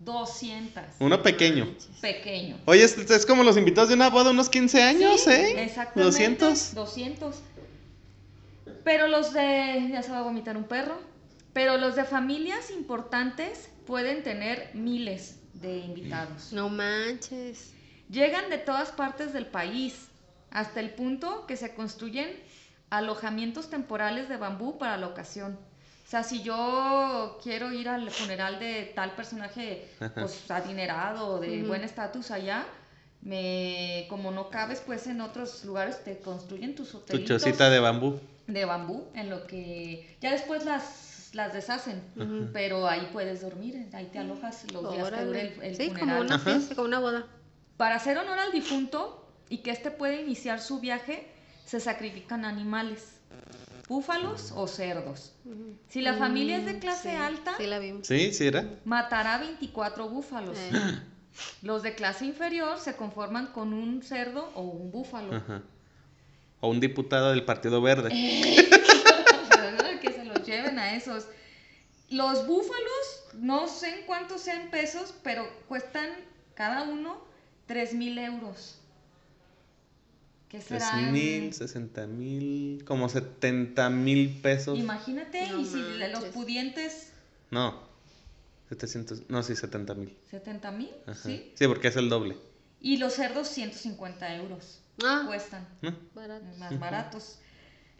200. 0.00 0.82
Uno 0.98 1.22
pequeño. 1.22 1.74
Pequeño. 2.02 2.58
Oye, 2.66 2.84
es, 2.84 2.98
es 2.98 3.24
como 3.24 3.42
los 3.42 3.56
invitados 3.56 3.88
de 3.88 3.94
una 3.94 4.10
boda, 4.10 4.32
unos 4.32 4.50
15 4.50 4.82
años, 4.82 5.22
Sí, 5.22 5.30
¿eh? 5.30 5.62
Exactamente. 5.62 6.02
200. 6.02 6.74
200. 6.74 7.36
Pero 8.84 9.08
los 9.08 9.32
de. 9.32 9.88
Ya 9.90 10.02
se 10.02 10.10
va 10.10 10.18
a 10.18 10.22
vomitar 10.22 10.58
un 10.58 10.64
perro. 10.64 11.00
Pero 11.54 11.78
los 11.78 11.96
de 11.96 12.04
familias 12.04 12.70
importantes 12.70 13.70
pueden 13.86 14.22
tener 14.22 14.72
miles 14.74 15.36
de 15.54 15.78
invitados. 15.78 16.52
No 16.52 16.68
manches. 16.68 17.72
Llegan 18.10 18.50
de 18.50 18.58
todas 18.58 18.90
partes 18.92 19.32
del 19.32 19.46
país, 19.46 20.08
hasta 20.50 20.80
el 20.80 20.90
punto 20.90 21.46
que 21.46 21.56
se 21.56 21.74
construyen 21.74 22.28
alojamientos 22.92 23.70
temporales 23.70 24.28
de 24.28 24.36
bambú 24.36 24.76
para 24.78 24.98
la 24.98 25.06
ocasión. 25.06 25.58
O 26.06 26.10
sea, 26.12 26.22
si 26.22 26.42
yo 26.42 27.38
quiero 27.42 27.72
ir 27.72 27.88
al 27.88 28.10
funeral 28.10 28.58
de 28.58 28.92
tal 28.94 29.12
personaje 29.12 29.88
pues 30.14 30.50
adinerado, 30.50 31.40
de 31.40 31.62
buen 31.62 31.84
estatus 31.84 32.30
allá, 32.30 32.66
me 33.22 34.06
como 34.10 34.30
no 34.30 34.50
cabes 34.50 34.82
pues 34.84 35.06
en 35.06 35.22
otros 35.22 35.64
lugares 35.64 36.04
te 36.04 36.18
construyen 36.18 36.74
tus 36.74 36.90
Tu 36.90 36.98
hotelitos 36.98 37.42
chocita 37.42 37.70
de 37.70 37.78
bambú. 37.80 38.20
de 38.46 38.64
bambú 38.66 39.04
en 39.14 39.30
lo 39.30 39.46
que 39.46 40.16
ya 40.20 40.32
después 40.32 40.66
las 40.66 41.30
las 41.32 41.54
deshacen, 41.54 42.02
pero 42.52 42.86
ahí 42.86 43.08
puedes 43.10 43.40
dormir, 43.40 43.88
ahí 43.94 44.10
te 44.12 44.18
alojas 44.18 44.70
los 44.70 44.92
días 44.92 45.10
que 45.10 45.24
dure 45.24 45.40
el, 45.40 45.62
el 45.62 45.76
sí, 45.76 45.86
como 45.88 46.00
funeral. 46.00 46.26
una 46.26 46.38
fiesta, 46.38 46.74
como 46.74 46.88
una 46.88 46.98
boda. 46.98 47.26
Para 47.78 47.94
hacer 47.94 48.18
honor 48.18 48.38
al 48.38 48.52
difunto 48.52 49.26
y 49.48 49.58
que 49.58 49.70
éste 49.70 49.90
pueda 49.90 50.20
iniciar 50.20 50.60
su 50.60 50.78
viaje, 50.80 51.31
se 51.64 51.80
sacrifican 51.80 52.44
animales, 52.44 53.18
búfalos 53.88 54.52
o 54.54 54.66
cerdos. 54.66 55.34
Si 55.88 56.00
la 56.00 56.14
familia 56.14 56.58
es 56.58 56.66
de 56.66 56.74
Mm, 56.74 56.80
clase 56.80 57.10
sí, 57.10 57.16
alta, 57.16 57.54
Sí, 57.56 57.66
la 57.66 57.78
vimos. 57.78 58.06
Sí, 58.06 58.32
sí 58.32 58.46
era. 58.46 58.64
matará 58.84 59.38
24 59.38 60.08
búfalos. 60.08 60.56
Eh, 60.58 60.70
Los 61.62 61.82
de 61.82 61.94
clase 61.94 62.26
inferior 62.26 62.78
se 62.78 62.94
conforman 62.94 63.48
con 63.48 63.72
un 63.72 64.02
cerdo 64.02 64.50
o 64.54 64.62
un 64.62 64.90
búfalo. 64.92 65.34
Ajá. 65.34 65.62
O 66.60 66.68
un 66.68 66.78
diputado 66.78 67.30
del 67.30 67.44
Partido 67.44 67.80
Verde. 67.80 68.10
que 70.00 70.12
se 70.12 70.24
los 70.24 70.44
lleven 70.44 70.78
a 70.78 70.94
esos. 70.94 71.26
Los 72.10 72.46
búfalos, 72.46 73.24
no 73.34 73.66
sé 73.68 74.00
en 74.00 74.06
cuántos 74.06 74.42
sean 74.42 74.68
pesos, 74.70 75.14
pero 75.22 75.48
cuestan 75.68 76.06
cada 76.54 76.82
uno 76.82 77.24
3 77.66 77.94
mil 77.94 78.18
euros. 78.18 78.78
¿Qué 80.52 80.60
serán? 80.60 81.12
mil, 81.12 81.52
sesenta 81.54 82.06
mil, 82.06 82.84
como 82.86 83.08
setenta 83.08 83.88
mil 83.88 84.38
pesos. 84.42 84.78
Imagínate, 84.78 85.48
No 85.48 85.60
y 85.60 85.64
si 85.64 85.76
le- 85.80 86.08
los 86.10 86.20
manches. 86.20 86.34
pudientes, 86.34 87.12
No, 87.50 87.80
700, 88.68 89.22
no, 89.28 89.42
sí, 89.42 89.56
70 89.56 89.94
mil. 89.94 90.16
70 90.30 90.70
mil. 90.70 90.90
¿sí? 91.22 91.52
Sí, 91.54 91.66
porque 91.66 91.88
es 91.88 91.96
el 91.96 92.08
doble. 92.10 92.36
Y 92.80 92.98
los 92.98 93.14
cerdos, 93.14 93.48
150 93.48 94.34
euros. 94.36 94.80
Ah, 95.02 95.24
Cuestan, 95.26 95.66
¿no? 95.80 95.96
barato. 96.14 96.44
más 96.58 96.78
baratos. 96.78 97.38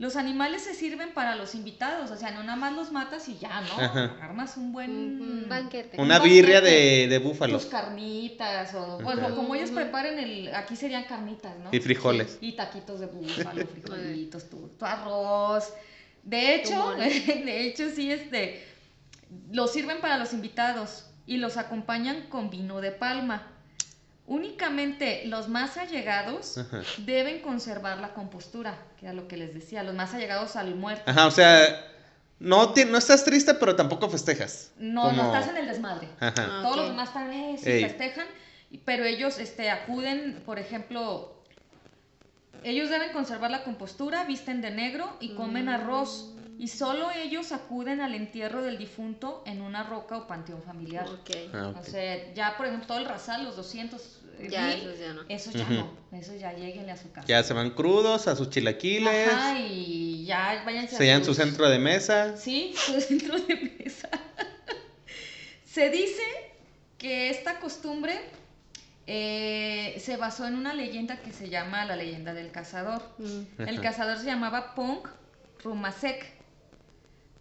Los 0.02 0.16
animales 0.16 0.62
se 0.64 0.74
sirven 0.74 1.14
para 1.14 1.36
los 1.36 1.54
invitados, 1.54 2.10
o 2.10 2.16
sea, 2.16 2.32
no 2.32 2.42
nada 2.42 2.56
más 2.56 2.72
los 2.72 2.90
matas 2.90 3.28
y 3.28 3.38
ya, 3.38 3.60
¿no? 3.60 3.78
Ajá. 3.80 4.16
Armas 4.20 4.56
un 4.56 4.72
buen... 4.72 4.90
Un 4.90 5.46
banquete. 5.48 6.00
Una 6.00 6.16
Un 6.18 6.24
birria 6.24 6.60
banquete. 6.60 6.76
de, 6.76 7.06
de 7.06 7.20
tus 7.20 7.28
búfalos. 7.28 7.66
carnitas 7.66 8.74
o 8.74 8.98
bueno, 9.00 9.26
Ajá. 9.26 9.36
como 9.36 9.54
ellos 9.54 9.70
preparen 9.70 10.18
el 10.18 10.52
aquí 10.56 10.74
serían 10.74 11.04
carnitas, 11.04 11.56
¿no? 11.60 11.68
Y 11.70 11.78
frijoles. 11.78 12.36
Y 12.40 12.56
taquitos 12.56 12.98
de 12.98 13.06
búfalo, 13.06 13.64
frijolitos, 13.72 14.50
tu, 14.50 14.70
tu 14.76 14.84
arroz. 14.84 15.72
De 16.24 16.56
hecho, 16.56 16.90
de 16.96 17.66
hecho 17.68 17.88
sí 17.90 18.10
este 18.10 18.60
los 19.52 19.72
sirven 19.72 20.00
para 20.00 20.18
los 20.18 20.32
invitados 20.32 21.06
y 21.26 21.36
los 21.36 21.56
acompañan 21.56 22.22
con 22.28 22.50
vino 22.50 22.80
de 22.80 22.90
palma. 22.90 23.51
Únicamente 24.26 25.22
los 25.26 25.48
más 25.48 25.76
allegados 25.76 26.56
Ajá. 26.58 26.82
deben 26.98 27.40
conservar 27.40 27.98
la 27.98 28.14
compostura, 28.14 28.78
que 28.98 29.06
era 29.06 29.14
lo 29.14 29.26
que 29.28 29.36
les 29.36 29.52
decía, 29.52 29.82
los 29.82 29.94
más 29.94 30.14
allegados 30.14 30.54
al 30.56 30.74
muerto. 30.76 31.02
Ajá, 31.10 31.26
o 31.26 31.30
sea, 31.30 31.88
no, 32.38 32.72
ti- 32.72 32.84
no 32.84 32.98
estás 32.98 33.24
triste, 33.24 33.54
pero 33.54 33.74
tampoco 33.74 34.08
festejas. 34.08 34.70
No, 34.78 35.10
no 35.12 35.24
estás 35.26 35.48
en 35.48 35.56
el 35.56 35.66
desmadre. 35.66 36.08
Ajá. 36.20 36.34
Ah, 36.38 36.60
Todos 36.62 36.76
los 36.76 36.88
demás 36.88 37.08
están, 37.08 37.32
eh, 37.32 37.56
sí, 37.60 37.68
Ey. 37.70 37.82
festejan, 37.84 38.26
pero 38.84 39.04
ellos 39.04 39.38
este, 39.38 39.70
acuden, 39.70 40.40
por 40.46 40.58
ejemplo, 40.60 41.42
ellos 42.62 42.90
deben 42.90 43.12
conservar 43.12 43.50
la 43.50 43.64
compostura, 43.64 44.24
visten 44.24 44.60
de 44.60 44.70
negro 44.70 45.16
y 45.20 45.34
comen 45.34 45.68
arroz. 45.68 46.32
Y 46.62 46.68
solo 46.68 47.10
ellos 47.10 47.50
acuden 47.50 48.00
al 48.00 48.14
entierro 48.14 48.62
del 48.62 48.78
difunto 48.78 49.42
en 49.46 49.62
una 49.62 49.82
roca 49.82 50.16
o 50.16 50.28
panteón 50.28 50.62
familiar. 50.62 51.08
Ok. 51.08 51.30
Ah, 51.52 51.74
O 51.76 51.82
sea, 51.82 52.32
ya 52.34 52.56
por 52.56 52.66
ejemplo 52.66 52.86
todo 52.86 52.98
el 52.98 53.04
rasal, 53.04 53.42
los 53.44 53.56
200 53.56 54.00
eh, 54.38 54.48
Ya, 54.48 54.68
mil, 54.68 54.88
esos 54.88 54.98
ya 55.00 55.12
no. 55.12 55.22
esos 55.28 55.52
ya 55.54 55.68
no, 55.68 55.90
esos 56.12 56.38
ya 56.38 56.52
lleguenle 56.52 56.92
a 56.92 56.96
su 56.96 57.10
casa. 57.10 57.26
Ya 57.26 57.42
se 57.42 57.52
van 57.52 57.70
crudos 57.70 58.28
a 58.28 58.36
sus 58.36 58.48
chilaquiles, 58.48 59.28
Ajá, 59.32 59.58
y 59.58 60.24
ya 60.24 60.62
váyanse 60.64 60.94
a 60.94 60.98
se 60.98 61.04
llevan 61.04 61.24
su 61.24 61.34
centro 61.34 61.68
de 61.68 61.80
mesa. 61.80 62.36
Sí, 62.36 62.72
su 62.76 63.00
centro 63.00 63.40
de 63.40 63.74
mesa. 63.84 64.08
se 65.64 65.90
dice 65.90 66.22
que 66.96 67.28
esta 67.30 67.58
costumbre 67.58 68.20
eh, 69.08 69.96
se 69.98 70.16
basó 70.16 70.46
en 70.46 70.54
una 70.54 70.74
leyenda 70.74 71.16
que 71.22 71.32
se 71.32 71.48
llama 71.48 71.84
la 71.86 71.96
leyenda 71.96 72.34
del 72.34 72.52
cazador. 72.52 73.02
Mm. 73.18 73.62
El 73.66 73.80
cazador 73.80 74.16
se 74.18 74.26
llamaba 74.26 74.76
Pong 74.76 75.00
Rumasek. 75.64 76.40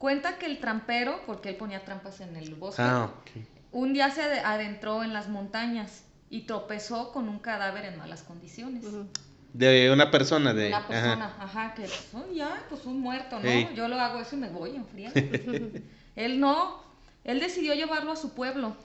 Cuenta 0.02 0.40
que 0.40 0.48
el 0.48 0.58
trampero, 0.58 1.22
porque 1.28 1.50
él 1.50 1.58
ponía 1.58 1.86
trampas 1.86 2.22
en 2.22 2.36
el 2.36 2.56
bosque, 2.56 2.82
Ah, 2.82 3.12
ok. 3.22 3.44
un 3.72 3.94
día 3.94 4.10
se 4.10 4.24
ade- 4.24 4.42
adentró 4.44 5.04
en 5.04 5.14
las 5.14 5.30
montañas 5.30 6.06
y 6.32 6.42
tropezó 6.48 7.12
con 7.12 7.30
un 7.30 7.38
cadáver 7.38 7.86
en 7.86 8.00
malas 8.00 8.24
condiciones. 8.24 8.84
Ujú. 8.84 9.06
De 9.54 9.92
una 9.92 10.10
persona, 10.10 10.56
de... 10.56 10.70
Una 10.70 10.78
ajá. 10.80 10.88
persona, 10.88 11.36
ajá, 11.40 11.74
que 11.76 11.84
pues, 11.84 12.10
"Ay, 12.16 12.36
ya, 12.36 12.66
pues 12.68 12.84
un 12.88 13.00
muerto, 13.00 13.40
¿no? 13.40 13.48
Ey. 13.48 13.70
Yo 13.76 13.88
lo 13.88 14.00
hago 14.00 14.20
eso 14.20 14.36
y 14.36 14.40
me 14.40 14.50
voy 14.50 14.76
en 14.76 14.86
friega. 14.88 15.12
él 16.16 16.40
no, 16.40 16.82
él 17.24 17.40
decidió 17.40 17.76
llevarlo 17.76 18.12
a 18.12 18.16
su 18.16 18.32
pueblo, 18.34 18.76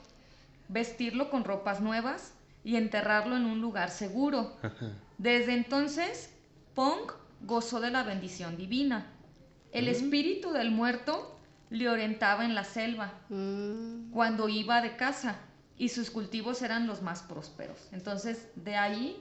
vestirlo 0.67 1.31
con 1.31 1.45
ropas 1.45 1.81
nuevas 1.81 2.33
y 2.63 2.75
enterrarlo 2.75 3.35
en 3.37 3.45
un 3.45 3.59
lugar 3.59 3.89
seguro. 3.89 4.55
Ajá. 4.61 4.91
Desde 5.17 5.55
entonces, 5.55 6.29
Pong 6.75 7.09
gozó 7.41 7.79
de 7.79 7.89
la 7.89 8.03
bendición 8.03 8.55
divina. 8.55 9.07
El 9.71 9.87
espíritu 9.87 10.51
del 10.53 10.71
muerto 10.71 11.35
le 11.69 11.89
orientaba 11.89 12.45
en 12.45 12.55
la 12.55 12.63
selva 12.63 13.13
Mm. 13.29 14.11
cuando 14.11 14.47
iba 14.49 14.81
de 14.81 14.95
casa 14.95 15.35
y 15.77 15.89
sus 15.89 16.09
cultivos 16.09 16.61
eran 16.61 16.87
los 16.87 17.01
más 17.01 17.21
prósperos. 17.23 17.77
Entonces, 17.91 18.39
de 18.55 18.75
ahí 18.75 19.17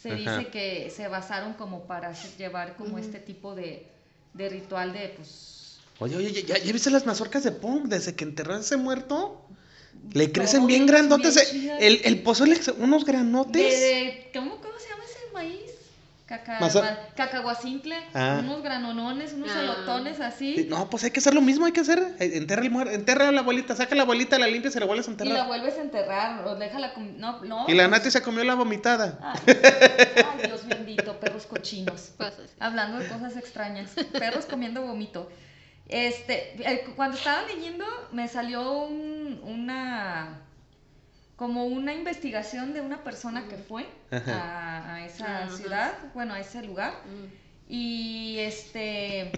se 0.00 0.12
Ajá. 0.12 0.38
dice 0.38 0.50
que 0.50 0.90
se 0.94 1.08
basaron 1.08 1.54
como 1.54 1.82
para 1.86 2.12
llevar 2.38 2.76
como 2.76 2.98
este 2.98 3.18
tipo 3.18 3.54
de, 3.54 3.86
de 4.34 4.48
ritual 4.48 4.92
de, 4.92 5.08
pues... 5.16 5.80
Oye, 5.98 6.16
oye, 6.16 6.42
¿ya, 6.44 6.56
ya 6.58 6.72
viste 6.72 6.90
las 6.90 7.04
mazorcas 7.04 7.42
de 7.42 7.50
Pong? 7.50 7.88
Desde 7.88 8.14
que 8.14 8.22
enterró 8.22 8.54
a 8.54 8.60
ese 8.60 8.76
muerto, 8.76 9.44
le 10.14 10.30
crecen 10.30 10.60
No, 10.60 10.66
bien 10.68 10.86
grandotes. 10.86 11.52
bien. 11.52 11.76
El, 11.80 12.00
el 12.04 12.22
pozole, 12.22 12.56
unos 12.78 13.04
De, 13.04 13.12
granotes. 13.12 13.80
de- 13.80 14.30
¿cómo, 14.32 14.56
cómo 14.60 14.78
se 14.78 14.88
llama 14.88 15.02
ese 15.04 15.32
maíz? 15.34 15.72
Caca, 16.28 16.58
cacahuacintle, 17.16 17.96
Ah. 18.12 18.40
unos 18.40 18.62
granonones, 18.62 19.32
unos 19.32 19.50
Ah. 19.50 19.60
elotones 19.62 20.20
así. 20.20 20.66
No, 20.68 20.90
pues 20.90 21.02
hay 21.04 21.10
que 21.10 21.20
hacer 21.20 21.32
lo 21.32 21.40
mismo, 21.40 21.64
hay 21.64 21.72
que 21.72 21.80
hacer. 21.80 21.98
eh, 22.20 22.32
Enterra 22.34 22.60
el 22.60 22.70
muerto, 22.70 22.92
enterra 22.92 23.28
a 23.28 23.32
la 23.32 23.40
abuelita, 23.40 23.74
saca 23.74 23.94
a 23.94 23.96
la 23.96 24.02
abuelita, 24.02 24.38
la 24.38 24.46
limpia 24.46 24.68
y 24.68 24.72
se 24.72 24.78
la 24.78 24.84
vuelves 24.84 25.08
a 25.08 25.10
Y 25.12 25.14
la 25.16 25.22
enterrar. 25.24 25.46
vuelves 25.46 25.78
a 25.78 25.80
enterrar, 25.80 26.46
o 26.46 26.54
déjala 26.56 26.92
com- 26.92 27.16
no, 27.16 27.42
no. 27.44 27.64
Y 27.66 27.72
la 27.72 27.88
Nati 27.88 28.10
se 28.10 28.20
comió 28.20 28.44
la 28.44 28.54
vomitada. 28.56 29.18
Ay, 29.22 29.40
ay, 30.42 30.46
Dios 30.48 30.66
bendito, 30.66 31.18
perros 31.18 31.46
cochinos. 31.46 32.10
Hablando 32.60 32.98
de 32.98 33.08
cosas 33.08 33.34
extrañas, 33.38 33.92
perros 34.12 34.44
comiendo 34.44 34.82
vómito. 34.82 35.30
Este, 35.88 36.52
eh, 36.70 36.84
cuando 36.94 37.16
estaba 37.16 37.40
leyendo 37.46 37.86
me 38.12 38.28
salió 38.28 38.82
un- 38.82 39.40
una 39.42 40.42
como 41.38 41.64
una 41.66 41.94
investigación 41.94 42.74
de 42.74 42.80
una 42.82 43.02
persona 43.04 43.46
que 43.48 43.56
fue 43.56 43.86
a, 44.10 44.94
a 44.96 45.06
esa 45.06 45.44
Ajá. 45.44 45.56
ciudad, 45.56 45.92
bueno, 46.12 46.34
a 46.34 46.40
ese 46.40 46.62
lugar. 46.62 46.92
Mm. 47.06 47.72
Y 47.72 48.36
este, 48.40 49.30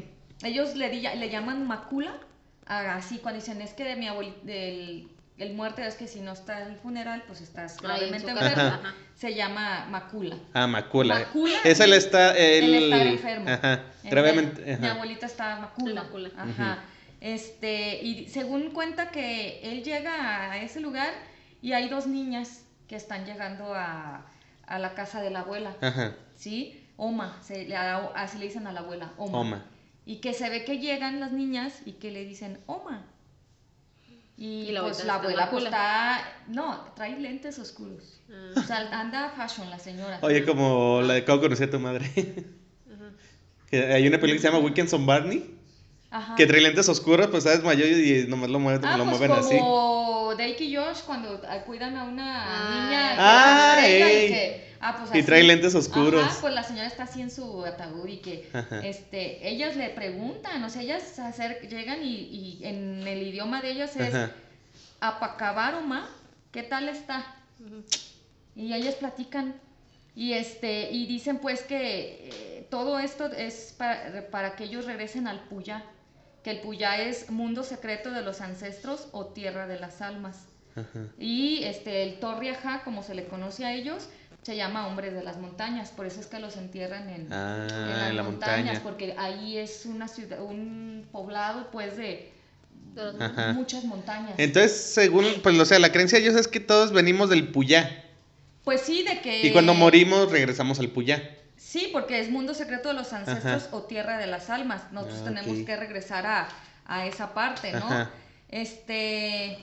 ellos 0.42 0.74
le, 0.76 0.88
di- 0.88 1.02
le 1.02 1.28
llaman 1.30 1.66
macula, 1.66 2.14
así 2.64 3.18
cuando 3.18 3.38
dicen 3.40 3.60
es 3.60 3.74
que 3.74 3.84
de 3.84 3.96
mi 3.96 4.08
abuelita, 4.08 4.38
del 4.44 5.08
el 5.36 5.54
muerto 5.54 5.80
es 5.82 5.94
que 5.94 6.06
si 6.06 6.20
no 6.20 6.32
está 6.32 6.66
el 6.66 6.76
funeral, 6.76 7.22
pues 7.26 7.40
estás 7.40 7.78
gravemente 7.80 8.30
enfermo, 8.30 8.62
Ajá. 8.62 8.94
se 9.16 9.34
llama 9.34 9.86
macula. 9.90 10.36
Ah, 10.52 10.66
macula. 10.66 11.18
Macula, 11.20 11.56
Es 11.64 11.80
el 11.80 11.92
está. 11.94 12.36
El, 12.36 12.64
Él 12.74 12.84
está 12.84 13.02
enfermo. 13.04 13.48
Ajá. 13.50 13.80
El- 14.04 14.10
Gravemente. 14.10 14.76
Mi 14.78 14.86
abuelita 14.86 15.24
está 15.26 15.56
macula. 15.58 16.02
Macula. 16.04 16.30
Ajá. 16.36 16.78
Este, 17.22 18.02
y 18.02 18.28
según 18.28 18.70
cuenta 18.70 19.10
que 19.10 19.60
él 19.62 19.82
llega 19.82 20.50
a 20.52 20.58
ese 20.62 20.80
lugar 20.80 21.10
y 21.62 21.73
hay 21.73 21.88
dos 21.88 22.07
niñas 22.07 22.62
que 22.88 22.96
están 22.96 23.25
llegando 23.25 23.75
a, 23.75 24.27
a 24.66 24.79
la 24.79 24.94
casa 24.94 25.20
de 25.23 25.31
la 25.31 25.40
abuela. 25.40 25.77
Ajá. 25.81 26.14
¿Sí? 26.37 26.87
Oma, 26.96 27.38
se, 27.42 27.66
le- 27.66 27.77
a- 27.77 28.11
así 28.14 28.38
le 28.38 28.46
dicen 28.46 28.66
a 28.66 28.73
la 28.73 28.81
abuela, 28.81 29.12
Oma. 29.16 29.38
Oma. 29.40 29.64
Y 30.07 30.16
que 30.16 30.33
se 30.35 30.49
ve 30.51 30.64
que 30.64 30.79
llegan 30.79 31.20
las 31.20 31.33
niñas 31.33 31.81
y 31.87 31.92
que 31.92 32.11
le 32.11 32.25
dicen, 32.25 32.59
Oma. 32.66 33.05
Y, 34.37 34.62
Y 34.68 34.73
la 34.73 34.81
pues 34.83 35.05
la 35.05 35.14
abuela 35.16 35.51
pues, 35.51 35.64
está, 35.64 36.20
no, 36.49 36.81
trae 36.96 37.18
lentes 37.20 37.59
oscuros. 37.59 38.20
Ah. 38.33 38.53
O 38.57 38.62
sea, 38.62 38.79
anda 38.99 39.31
fashion 39.37 39.68
la 39.68 39.79
señora. 39.79 40.18
Oye, 40.23 40.44
como 40.46 41.03
la 41.03 41.14
de 41.14 41.25
cómo 41.27 41.42
conocí 41.42 41.62
a 41.64 41.70
tu 41.70 41.79
madre. 41.79 42.07
Ajá. 42.90 43.94
Hay 43.94 44.07
una 44.09 44.18
película 44.18 44.33
que 44.33 44.38
se 44.38 44.49
llama 44.49 44.59
Weekends 44.64 44.94
on 44.94 45.05
Barney. 45.07 45.59
Ajá. 46.11 46.35
Que 46.35 46.46
trae 46.46 46.61
lentes 46.61 46.88
oscuros, 46.88 47.29
pues 47.29 47.44
sabes, 47.44 47.62
mayor 47.62 47.87
y 47.87 48.27
nomás 48.27 48.51
lo 48.51 48.59
mueven, 48.59 48.85
Ah, 48.85 48.96
lo 48.96 49.05
pues 49.05 49.18
mueven 49.18 49.37
así. 49.38 49.57
como 49.59 50.35
Drake 50.35 50.64
y 50.64 50.75
Josh 50.77 50.99
cuando 51.07 51.40
cuidan 51.66 51.96
a 51.96 52.05
una 52.05 52.44
Ah. 52.46 52.70
niña 52.75 53.14
Ah, 53.16 53.81
y 53.87 53.88
que- 54.29 54.75
ah, 54.81 54.96
pues 54.99 55.14
Y 55.23 55.25
trae 55.25 55.42
lentes 55.44 55.75
oscuros. 55.77 56.25
Ajá, 56.25 56.37
pues 56.40 56.53
la 56.55 56.64
señora 56.64 56.88
está 56.88 57.05
así 57.05 57.20
en 57.23 57.31
su 57.31 57.64
ataúd 57.64 58.09
y 58.09 58.16
que 58.18 58.49
Ajá. 58.53 58.81
este, 58.85 59.49
ellas 59.49 59.77
le 59.77 59.88
preguntan, 59.90 60.64
o 60.64 60.68
sea, 60.70 60.83
ellas 60.83 61.03
se 61.05 61.23
acer- 61.23 61.68
llegan 61.68 62.03
y, 62.03 62.12
y 62.14 62.61
en 62.64 63.07
el 63.07 63.23
idioma 63.23 63.62
de 63.62 63.70
ellas 63.70 63.94
es 63.96 64.12
Ajá. 64.14 64.33
apacabaroma, 65.01 66.09
¿qué 66.53 66.62
tal 66.62 66.88
está? 66.88 67.25
Y 68.57 68.73
ellas 68.75 68.96
platican 68.96 69.55
y 70.16 70.33
este 70.33 70.90
y 70.90 71.07
dicen 71.07 71.38
pues 71.38 71.62
que 71.62 72.29
eh, 72.33 72.66
todo 72.70 72.99
esto 72.99 73.27
es 73.27 73.75
para, 73.79 74.29
para 74.31 74.57
que 74.57 74.64
ellos 74.64 74.85
regresen 74.87 75.27
al 75.29 75.40
Puyá, 75.44 75.85
que 76.42 76.50
el 76.53 76.61
Puyá 76.61 77.03
es 77.03 77.31
mundo 77.31 77.62
secreto 77.64 78.11
de 78.11 78.22
los 78.22 78.40
ancestros 78.40 79.09
o 79.12 79.26
tierra 79.26 79.66
de 79.66 79.79
las 79.79 80.00
almas. 80.03 80.38
Ajá. 80.76 81.07
Y 81.18 81.64
este 81.64 82.03
el 82.05 82.18
Torriajá, 82.20 82.83
como 82.85 83.03
se 83.03 83.14
le 83.14 83.26
conoce 83.26 83.64
a 83.64 83.74
ellos, 83.74 84.09
se 84.42 84.57
llama 84.57 84.87
hombres 84.87 85.12
de 85.12 85.22
las 85.22 85.37
montañas, 85.37 85.90
por 85.90 86.07
eso 86.07 86.18
es 86.20 86.26
que 86.26 86.38
los 86.38 86.57
entierran 86.57 87.09
en, 87.11 87.31
Ah, 87.33 87.66
las 87.68 88.11
en 88.11 88.16
la 88.16 88.22
montañas, 88.22 88.64
montaña. 88.64 88.81
porque 88.83 89.14
ahí 89.18 89.59
es 89.59 89.85
una 89.85 90.09
ciudad, 90.09 90.40
un 90.42 91.07
poblado 91.12 91.70
pues 91.70 91.96
de 91.96 92.33
De 92.94 93.05
los- 93.12 93.20
Ajá. 93.20 93.53
muchas 93.53 93.85
montañas. 93.85 94.33
Entonces, 94.38 94.72
según, 94.76 95.24
pues, 95.44 95.57
o 95.59 95.64
sea, 95.64 95.79
la 95.79 95.92
creencia 95.92 96.18
de 96.18 96.24
ellos 96.24 96.35
es 96.40 96.48
que 96.48 96.59
todos 96.59 96.90
venimos 96.92 97.31
del 97.31 97.46
Puyá. 97.48 98.05
Pues 98.64 98.81
sí, 98.81 99.05
de 99.05 99.20
que... 99.20 99.46
Y 99.46 99.53
cuando 99.53 99.74
morimos, 99.74 100.31
regresamos 100.33 100.81
al 100.81 100.88
Puyá. 100.88 101.22
Sí, 101.62 101.90
porque 101.92 102.18
es 102.20 102.31
mundo 102.31 102.55
secreto 102.55 102.88
de 102.88 102.94
los 102.94 103.12
ancestros 103.12 103.68
o 103.70 103.83
tierra 103.83 104.16
de 104.16 104.27
las 104.27 104.49
almas. 104.49 104.90
Nosotros 104.92 105.18
Ah, 105.20 105.25
tenemos 105.25 105.59
que 105.66 105.77
regresar 105.77 106.27
a, 106.27 106.49
a 106.87 107.05
esa 107.07 107.35
parte, 107.35 107.73
¿no? 107.73 107.85
Ajá. 107.85 108.11
Este... 108.49 109.59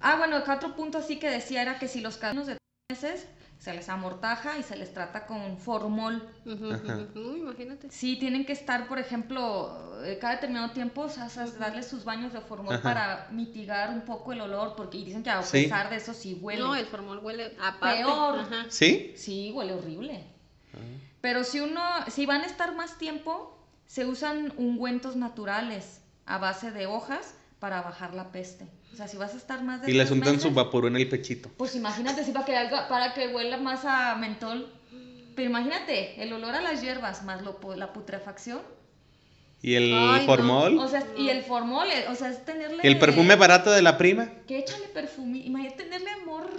Ah, 0.00 0.16
bueno, 0.16 0.38
el 0.38 0.42
otro 0.50 0.74
punto 0.74 0.96
así 0.98 1.18
que 1.18 1.28
decía 1.28 1.60
era 1.62 1.78
que 1.78 1.88
si 1.88 2.00
los 2.00 2.16
casos 2.16 2.46
de 2.46 2.56
tres 2.88 3.02
meses 3.02 3.26
se 3.58 3.74
les 3.74 3.90
amortaja 3.90 4.56
y 4.58 4.62
se 4.62 4.76
les 4.76 4.94
trata 4.94 5.26
con 5.26 5.58
formol. 5.58 6.26
Imagínate. 6.46 7.90
Sí, 7.90 8.16
tienen 8.16 8.46
que 8.46 8.54
estar, 8.54 8.88
por 8.88 8.98
ejemplo, 8.98 10.02
eh, 10.02 10.16
cada 10.18 10.36
determinado 10.36 10.70
tiempo, 10.70 11.02
o 11.02 11.08
sea, 11.10 11.28
darles 11.58 11.86
sus 11.86 12.04
baños 12.04 12.32
de 12.32 12.40
formol 12.40 12.74
Ajá. 12.76 12.82
para 12.82 13.28
mitigar 13.30 13.90
un 13.90 14.00
poco 14.00 14.32
el 14.32 14.40
olor, 14.40 14.74
porque 14.74 14.96
y 14.96 15.04
dicen 15.04 15.22
que 15.22 15.28
a 15.28 15.42
Sí. 15.42 15.64
pesar 15.64 15.90
de 15.90 15.96
eso 15.96 16.14
sí 16.14 16.38
huele. 16.40 16.62
No, 16.62 16.74
el 16.74 16.86
formol 16.86 17.18
huele 17.18 17.54
aparte. 17.62 17.98
Peor. 17.98 18.38
Ajá. 18.40 18.64
¿Sí? 18.70 19.12
Sí, 19.16 19.52
huele 19.54 19.74
horrible. 19.74 20.24
Ah. 20.72 20.78
Pero 21.20 21.44
si 21.44 21.60
uno, 21.60 21.80
si 22.08 22.26
van 22.26 22.42
a 22.42 22.46
estar 22.46 22.74
más 22.74 22.98
tiempo, 22.98 23.56
se 23.86 24.06
usan 24.06 24.52
ungüentos 24.56 25.16
naturales 25.16 26.00
a 26.26 26.38
base 26.38 26.70
de 26.70 26.86
hojas 26.86 27.34
para 27.58 27.82
bajar 27.82 28.14
la 28.14 28.32
peste. 28.32 28.66
O 28.92 28.96
sea, 28.96 29.06
si 29.06 29.16
vas 29.16 29.34
a 29.34 29.36
estar 29.36 29.62
más 29.62 29.82
de 29.82 29.90
Y 29.90 29.94
les 29.94 30.08
tres 30.08 30.18
untan 30.18 30.40
su 30.40 30.48
meses, 30.48 30.54
vaporú 30.54 30.86
en 30.88 30.96
el 30.96 31.08
pechito. 31.08 31.48
Pues 31.56 31.74
imagínate, 31.76 32.24
sí, 32.24 32.32
para 32.32 32.44
que, 32.46 32.56
algo- 32.56 32.88
para 32.88 33.14
que 33.14 33.28
huela 33.28 33.56
más 33.58 33.84
a 33.84 34.14
mentol. 34.16 34.72
Pero 35.36 35.48
imagínate, 35.50 36.20
el 36.22 36.32
olor 36.32 36.54
a 36.54 36.60
las 36.60 36.80
hierbas 36.82 37.22
más 37.24 37.42
lo, 37.42 37.58
la 37.76 37.92
putrefacción. 37.92 38.60
Y 39.62 39.74
el 39.74 39.92
Ay, 39.92 40.20
no. 40.20 40.26
formol. 40.26 40.78
O 40.78 40.88
sea, 40.88 41.04
y 41.18 41.28
el 41.28 41.42
formol, 41.44 41.86
eh, 41.90 42.06
o 42.08 42.14
sea, 42.14 42.30
es 42.30 42.44
tenerle... 42.44 42.78
El 42.82 42.98
perfume 42.98 43.36
barato 43.36 43.70
de 43.70 43.82
la 43.82 43.98
prima. 43.98 44.28
Que 44.48 44.58
échale 44.58 44.86
perfume. 44.88 45.38
Imagínate 45.38 45.84
tenerle 45.84 46.10
amor, 46.22 46.50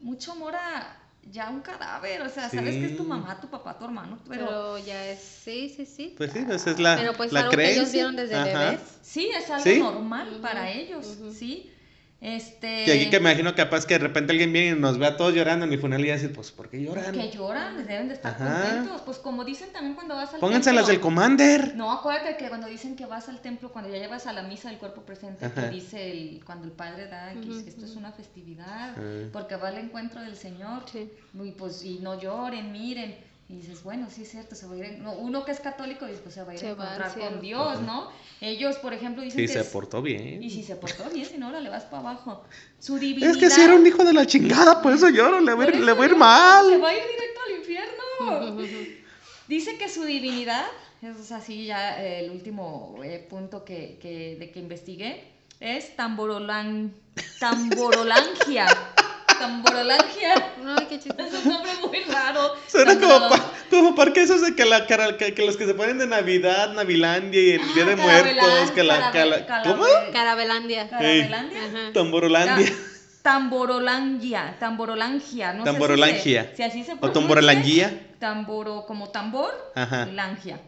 mucho 0.00 0.32
amor 0.32 0.56
a 0.56 0.96
ya 1.22 1.50
un 1.50 1.60
cadáver. 1.60 2.22
O 2.22 2.28
sea, 2.28 2.48
sabes 2.48 2.76
que 2.76 2.86
es 2.86 2.96
tu 2.96 3.04
mamá, 3.04 3.40
tu 3.40 3.48
papá, 3.48 3.78
tu 3.78 3.84
hermano. 3.84 4.18
Pero, 4.28 4.46
Pero, 4.46 4.78
ya 4.78 5.06
es, 5.06 5.20
sí, 5.20 5.68
sí, 5.74 5.86
sí. 5.86 6.14
Pues 6.16 6.32
sí, 6.32 6.44
esa 6.48 6.70
es 6.70 6.78
la, 6.78 6.96
Pero 6.96 7.12
pues 7.14 7.32
la 7.32 7.40
algo 7.40 7.52
que 7.52 7.72
ellos 7.72 7.92
vieron 7.92 8.16
desde 8.16 8.34
Ajá. 8.34 8.44
bebés. 8.44 8.80
sí, 9.02 9.30
es 9.34 9.50
algo 9.50 9.64
¿Sí? 9.64 9.78
normal 9.78 10.38
para 10.42 10.70
ellos. 10.70 11.06
¿sí? 11.32 11.72
Este... 12.20 12.84
Que 12.84 12.92
aquí 12.94 13.10
que 13.10 13.20
me 13.20 13.30
imagino 13.30 13.54
capaz 13.54 13.86
que 13.86 13.94
de 13.94 14.00
repente 14.00 14.32
alguien 14.32 14.52
viene 14.52 14.76
y 14.76 14.80
nos 14.80 14.98
ve 14.98 15.06
a 15.06 15.16
todos 15.16 15.32
llorando 15.34 15.64
en 15.66 15.70
mi 15.70 15.76
funeral 15.76 16.04
y 16.04 16.10
dice, 16.10 16.28
pues, 16.30 16.50
¿por 16.50 16.68
qué 16.68 16.82
lloran? 16.82 17.12
Que 17.12 17.30
lloran, 17.30 17.86
deben 17.86 18.08
de 18.08 18.14
estar 18.14 18.34
Ajá. 18.34 18.60
contentos. 18.62 19.02
Pues 19.02 19.18
como 19.18 19.44
dicen 19.44 19.70
también 19.72 19.94
cuando 19.94 20.16
vas 20.16 20.34
al 20.34 20.40
Pónganse 20.40 20.70
templo. 20.70 20.80
las 20.80 20.88
del 20.88 20.98
Commander. 21.00 21.76
No, 21.76 21.92
acuérdate 21.92 22.36
que 22.36 22.48
cuando 22.48 22.66
dicen 22.66 22.96
que 22.96 23.06
vas 23.06 23.28
al 23.28 23.40
templo, 23.40 23.70
cuando 23.72 23.88
ya 23.92 23.98
llevas 23.98 24.26
a 24.26 24.32
la 24.32 24.42
misa 24.42 24.68
del 24.68 24.78
cuerpo 24.78 25.02
presente, 25.02 25.46
Ajá. 25.46 25.54
que 25.68 25.76
dice 25.76 26.10
el, 26.10 26.42
cuando 26.44 26.64
el 26.64 26.72
padre 26.72 27.06
da, 27.06 27.32
que 27.34 27.56
esto 27.68 27.84
es 27.84 27.94
una 27.94 28.10
festividad, 28.10 28.96
porque 29.32 29.54
va 29.54 29.68
al 29.68 29.78
encuentro 29.78 30.20
del 30.20 30.34
Señor, 30.34 30.82
Sí. 30.90 31.08
y 31.40 31.50
pues, 31.52 31.84
y 31.84 32.00
no 32.00 32.20
lloren, 32.20 32.72
miren, 32.72 33.14
y 33.50 33.54
dices, 33.56 33.82
bueno, 33.82 34.08
sí 34.10 34.22
es 34.22 34.30
cierto, 34.30 34.54
se 34.54 34.66
va 34.66 34.74
a 34.74 34.76
ir, 34.76 34.84
en- 34.84 35.02
no, 35.02 35.12
uno 35.14 35.42
que 35.44 35.52
es 35.52 35.60
católico, 35.60 36.04
dice, 36.06 36.20
pues 36.22 36.34
se 36.34 36.42
va 36.42 36.50
a 36.52 36.54
ir 36.54 36.60
Se 36.60 36.66
a 36.68 36.70
encontrar 36.72 37.14
con. 37.18 37.40
Dios, 37.40 37.80
¿no? 37.80 38.10
Ellos, 38.42 38.76
por 38.76 38.92
ejemplo, 38.92 39.22
dicen 39.22 39.40
Sí, 39.40 39.46
que 39.46 39.52
se 39.54 39.60
es- 39.60 39.66
portó 39.68 40.02
bien. 40.02 40.42
y 40.42 40.50
si 40.50 40.62
se 40.62 40.76
portó 40.76 41.08
bien, 41.10 41.24
si 41.24 41.38
no, 41.38 41.46
ahora 41.46 41.60
le 41.60 41.70
vas 41.70 41.84
para 41.84 42.00
abajo. 42.00 42.44
Su 42.78 42.98
divinidad... 42.98 43.30
Es 43.30 43.36
que 43.38 43.48
si 43.48 43.62
era 43.62 43.74
un 43.74 43.86
hijo 43.86 44.04
de 44.04 44.12
la 44.12 44.26
chingada, 44.26 44.82
por 44.82 44.92
eso 44.92 45.08
lloro, 45.08 45.40
le 45.40 45.54
voy, 45.54 45.64
a 45.64 45.68
ir- 45.70 45.72
Por 45.72 45.80
le 45.80 45.92
voy 45.92 46.02
a 46.02 46.06
ir 46.06 46.12
Se 46.12 46.18
mal. 46.18 46.82
va 46.84 46.88
a 46.90 46.94
ir 46.94 47.02
directo 47.02 47.40
al 47.46 47.56
infierno. 47.58 48.66
Dice 49.48 49.78
que 49.78 49.88
su 49.88 50.04
divinidad, 50.04 50.66
eso 51.00 51.18
es 51.22 51.32
así 51.32 51.64
ya 51.64 52.04
eh, 52.04 52.26
el 52.26 52.30
último 52.32 52.96
eh, 53.02 53.26
punto 53.30 53.64
que, 53.64 53.98
que- 54.02 54.36
de 54.38 54.50
que 54.50 54.60
investigué, 54.60 55.24
es 55.58 55.96
tamborolan, 55.96 56.92
tamborolangia. 57.40 58.66
Tamborolangia. 59.38 60.34
Ay, 60.66 60.86
qué 60.88 60.94
Es 60.96 61.04
chistoso. 61.04 61.38
un 61.44 61.48
nombre 61.48 61.70
muy 61.86 62.00
raro. 62.12 62.52
Suena 62.66 62.98
como, 62.98 63.28
pa- 63.28 63.52
como 63.70 63.94
porque 63.94 64.22
esos 64.22 64.40
de 64.42 64.54
que, 64.54 64.64
la, 64.64 64.86
cara- 64.86 65.16
que, 65.16 65.34
que 65.34 65.46
los 65.46 65.56
que 65.56 65.66
se 65.66 65.74
ponen 65.74 65.98
de 65.98 66.06
Navidad, 66.06 66.72
Navilandia 66.74 67.40
y 67.40 67.50
el 67.52 67.60
Ah, 67.60 67.72
Día 67.74 67.84
de 67.84 67.96
Muertos, 67.96 68.70
que 68.72 68.82
la, 68.82 69.12
carabe- 69.12 69.46
cala- 69.46 69.62
¿cómo? 69.64 69.84
Carabelandia. 70.12 70.88
Carabelandia. 70.88 71.58
Ajá. 71.64 71.92
Tamborolandia. 71.92 72.66
Ta- 72.70 72.74
Tamborolangia, 73.22 74.56
tamborolangia, 74.58 75.52
no 75.52 75.64
Tamborolangia. 75.64 76.44
sé 76.44 76.48
si, 76.50 76.50
se- 76.50 76.56
si 76.56 76.62
así 76.62 76.84
se 76.84 76.92
O 76.92 76.96
pronuncia. 76.98 77.12
tamborolanguía. 77.20 78.06
Tamboro, 78.18 78.86
como 78.86 79.10
tambor, 79.10 79.52
Ajá. 79.74 80.06
langia. 80.06 80.60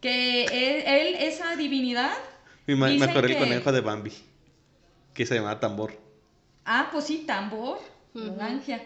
Que 0.00 0.44
él, 0.46 0.82
él, 0.86 1.14
esa 1.20 1.54
divinidad, 1.56 2.10
Me, 2.66 2.74
ma- 2.74 2.86
me 2.88 2.94
el 3.04 3.36
conejo 3.38 3.70
de 3.72 3.80
Bambi, 3.82 4.12
que 5.14 5.26
se 5.26 5.34
llamaba 5.36 5.60
Tambor. 5.60 5.92
Ah, 6.72 6.88
pues 6.92 7.04
sí, 7.06 7.24
tambor, 7.26 7.78
Ujú. 8.14 8.36
langia. 8.38 8.80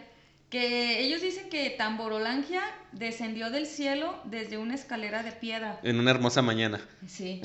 Que 0.50 1.00
ellos 1.00 1.20
dicen 1.20 1.48
que 1.50 1.70
tamborolangia 1.70 2.62
descendió 2.92 3.50
del 3.50 3.66
cielo 3.66 4.14
desde 4.24 4.56
una 4.56 4.74
escalera 4.74 5.22
de 5.22 5.32
piedra. 5.32 5.80
En 5.82 5.98
una 5.98 6.10
hermosa 6.12 6.42
mañana. 6.42 6.80
Sí. 7.08 7.42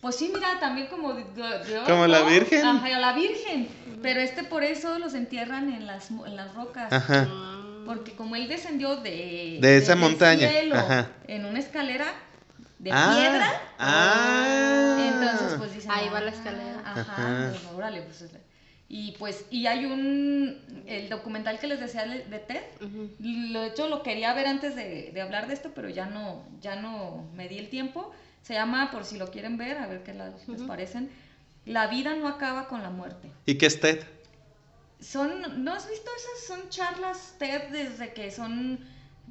Pues 0.00 0.16
sí, 0.16 0.30
mira, 0.34 0.58
también 0.60 0.88
como 0.88 1.14
de, 1.14 1.24
de- 1.24 1.64
de 1.64 1.78
oro, 1.78 1.86
¿Como 1.86 2.06
la. 2.06 2.22
Virgen? 2.22 2.64
Ajá, 2.66 2.88
la 2.98 3.12
Virgen. 3.14 3.68
Pero 4.02 4.20
este 4.20 4.42
por 4.44 4.64
eso 4.64 4.98
los 4.98 5.14
entierran 5.14 5.72
en 5.72 5.86
las, 5.86 6.10
en 6.10 6.36
las 6.36 6.52
rocas. 6.54 6.92
Ajá. 6.92 7.28
Porque 7.86 8.12
como 8.14 8.36
él 8.36 8.48
descendió 8.48 8.96
de, 8.96 9.58
De 9.60 9.76
esa 9.78 9.96
montaña, 9.96 10.48
cielo 10.48 10.76
ajá. 10.76 11.08
en 11.28 11.44
una 11.46 11.58
escalera 11.58 12.06
de 12.78 12.90
Ah, 12.92 13.14
piedra, 13.16 13.60
Ah. 13.78 14.96
entonces 15.08 15.58
pues 15.58 15.74
dicen 15.74 15.90
Ahí 15.92 16.08
va 16.08 16.20
la 16.20 16.30
"Ah, 16.30 16.34
escalera". 16.34 16.82
Ajá, 16.84 17.00
Ajá. 17.00 17.48
pues, 17.50 17.62
órale, 17.74 18.02
pues 18.02 18.22
es- 18.22 18.30
y 18.94 19.12
pues 19.12 19.46
y 19.50 19.66
hay 19.66 19.86
un 19.86 20.84
el 20.86 21.08
documental 21.08 21.58
que 21.58 21.66
les 21.66 21.80
decía 21.80 22.04
de 22.06 22.38
TED. 22.38 22.62
Lo 23.20 23.62
de 23.62 23.68
hecho 23.68 23.88
lo 23.88 24.02
quería 24.02 24.34
ver 24.34 24.46
antes 24.46 24.76
de, 24.76 25.10
de 25.12 25.20
hablar 25.22 25.46
de 25.48 25.54
esto, 25.54 25.70
pero 25.74 25.88
ya 25.88 26.04
no 26.06 26.44
ya 26.60 26.76
no 26.76 27.24
me 27.34 27.48
di 27.48 27.56
el 27.58 27.70
tiempo. 27.70 28.12
Se 28.42 28.52
llama 28.54 28.90
por 28.90 29.04
si 29.06 29.16
lo 29.16 29.30
quieren 29.30 29.56
ver, 29.56 29.78
a 29.78 29.86
ver 29.86 30.02
qué 30.02 30.12
la- 30.12 30.32
les 30.46 30.62
parecen. 30.62 31.10
La 31.64 31.86
vida 31.86 32.14
no 32.16 32.28
acaba 32.28 32.68
con 32.68 32.82
la 32.82 32.90
muerte. 32.90 33.30
¿Y 33.46 33.54
qué 33.56 33.66
es 33.66 33.80
TED? 33.80 34.00
son, 35.00 35.64
¿no 35.64 35.72
has 35.72 35.88
visto 35.88 36.10
esas? 36.16 36.46
Son 36.46 36.68
charlas 36.68 37.34
TED 37.38 37.70
desde 37.70 38.12
que 38.12 38.30
son... 38.30 38.78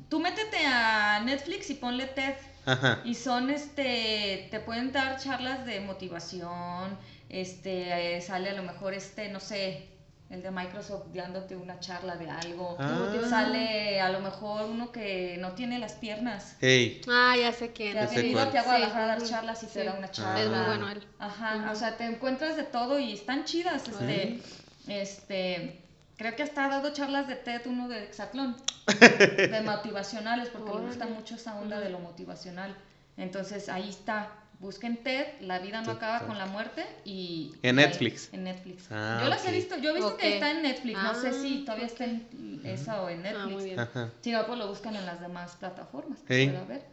Tú 0.09 0.19
métete 0.19 0.57
a 0.65 1.21
Netflix 1.23 1.69
y 1.69 1.75
ponle 1.75 2.07
TED. 2.07 2.33
Ajá. 2.65 2.99
Y 3.05 3.15
son, 3.15 3.49
este, 3.49 4.47
te 4.51 4.59
pueden 4.59 4.91
dar 4.91 5.17
charlas 5.19 5.65
de 5.65 5.79
motivación, 5.81 6.97
este, 7.31 8.17
eh, 8.17 8.21
sale 8.21 8.49
a 8.49 8.53
lo 8.53 8.63
mejor, 8.63 8.93
este, 8.93 9.29
no 9.29 9.39
sé, 9.39 9.87
el 10.29 10.41
de 10.41 10.51
Microsoft 10.51 11.07
dándote 11.13 11.55
una 11.55 11.79
charla 11.79 12.15
de 12.15 12.29
algo. 12.29 12.75
Ah. 12.77 13.09
Sale 13.29 13.99
a 13.99 14.09
lo 14.09 14.19
mejor 14.19 14.65
uno 14.65 14.91
que 14.91 15.37
no 15.39 15.53
tiene 15.53 15.79
las 15.79 15.93
piernas. 15.93 16.55
Hey. 16.59 17.01
Ah, 17.09 17.35
ya 17.37 17.51
sé 17.51 17.71
quién. 17.71 17.93
Te 17.93 17.99
ha 17.99 18.07
sé 18.07 18.17
venido 18.17 18.41
aquí 18.41 18.57
a 18.57 18.63
Guadalajara 18.63 19.03
a 19.03 19.07
dar 19.07 19.23
charlas 19.23 19.63
y 19.63 19.67
te 19.67 19.81
sí. 19.81 19.85
da 19.85 19.93
una 19.93 20.11
charla. 20.11 20.41
Es 20.41 20.49
muy 20.49 20.65
bueno 20.65 20.89
él. 20.89 21.03
Ajá, 21.19 21.69
o 21.71 21.75
sea, 21.75 21.97
te 21.97 22.05
encuentras 22.05 22.55
de 22.55 22.63
todo 22.63 22.99
y 22.99 23.13
están 23.13 23.45
chidas, 23.45 23.87
este, 23.87 24.39
este, 24.87 25.81
creo 26.17 26.35
que 26.35 26.43
hasta 26.43 26.65
ha 26.65 26.69
dado 26.69 26.93
charlas 26.93 27.27
de 27.27 27.35
TED, 27.35 27.61
uno 27.65 27.87
de 27.87 28.03
Exatlón, 28.03 28.55
de 28.99 29.61
motivacionales, 29.65 30.49
porque 30.49 30.73
le 30.73 30.85
gusta 30.85 31.07
mucho 31.07 31.35
esa 31.35 31.59
onda 31.59 31.79
de 31.79 31.89
lo 31.89 31.99
motivacional. 31.99 32.75
Entonces, 33.17 33.67
ahí 33.67 33.89
está, 33.89 34.31
busquen 34.61 34.97
TED, 34.97 35.25
La 35.41 35.59
vida 35.59 35.81
no 35.81 35.91
acaba 35.91 36.25
con 36.27 36.37
la 36.37 36.45
muerte, 36.45 36.85
y... 37.03 37.51
En 37.63 37.77
Netflix. 37.77 38.29
En 38.31 38.43
Netflix. 38.43 38.85
Ah, 38.91 39.19
yo 39.23 39.29
las 39.29 39.45
he 39.45 39.51
visto, 39.51 39.77
yo 39.77 39.89
he 39.89 39.93
visto 39.95 40.15
que 40.15 40.35
está 40.35 40.51
en 40.51 40.61
Netflix, 40.61 41.01
no 41.01 41.15
sé 41.15 41.29
Ah, 41.29 41.33
si 41.33 41.65
todavía 41.65 41.87
está 41.87 42.05
en 42.05 42.61
esa 42.63 43.01
o 43.01 43.09
en 43.09 43.23
Netflix. 43.23 43.43
Ah, 43.43 43.47
muy 43.47 43.63
bien. 43.63 43.79
Ajá. 43.79 44.11
Si 44.21 44.31
no, 44.31 44.45
pues 44.45 44.59
lo 44.59 44.67
buscan 44.67 44.95
en 44.95 45.05
las 45.05 45.19
demás 45.19 45.55
plataformas. 45.59 46.19
haber. 46.29 46.85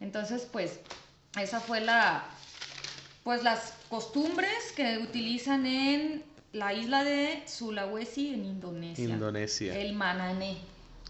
Entonces, 0.00 0.48
pues, 0.50 0.80
esa 1.38 1.60
fue 1.60 1.80
la, 1.80 2.24
pues 3.22 3.42
las 3.42 3.74
costumbres 3.88 4.72
que 4.74 4.98
utilizan 4.98 5.66
en 5.66 6.24
la 6.52 6.72
isla 6.72 7.04
de 7.04 7.42
Sulawesi 7.46 8.34
en 8.34 8.44
Indonesia. 8.44 9.04
Indonesia. 9.04 9.78
El 9.78 9.92
manané. 9.92 10.56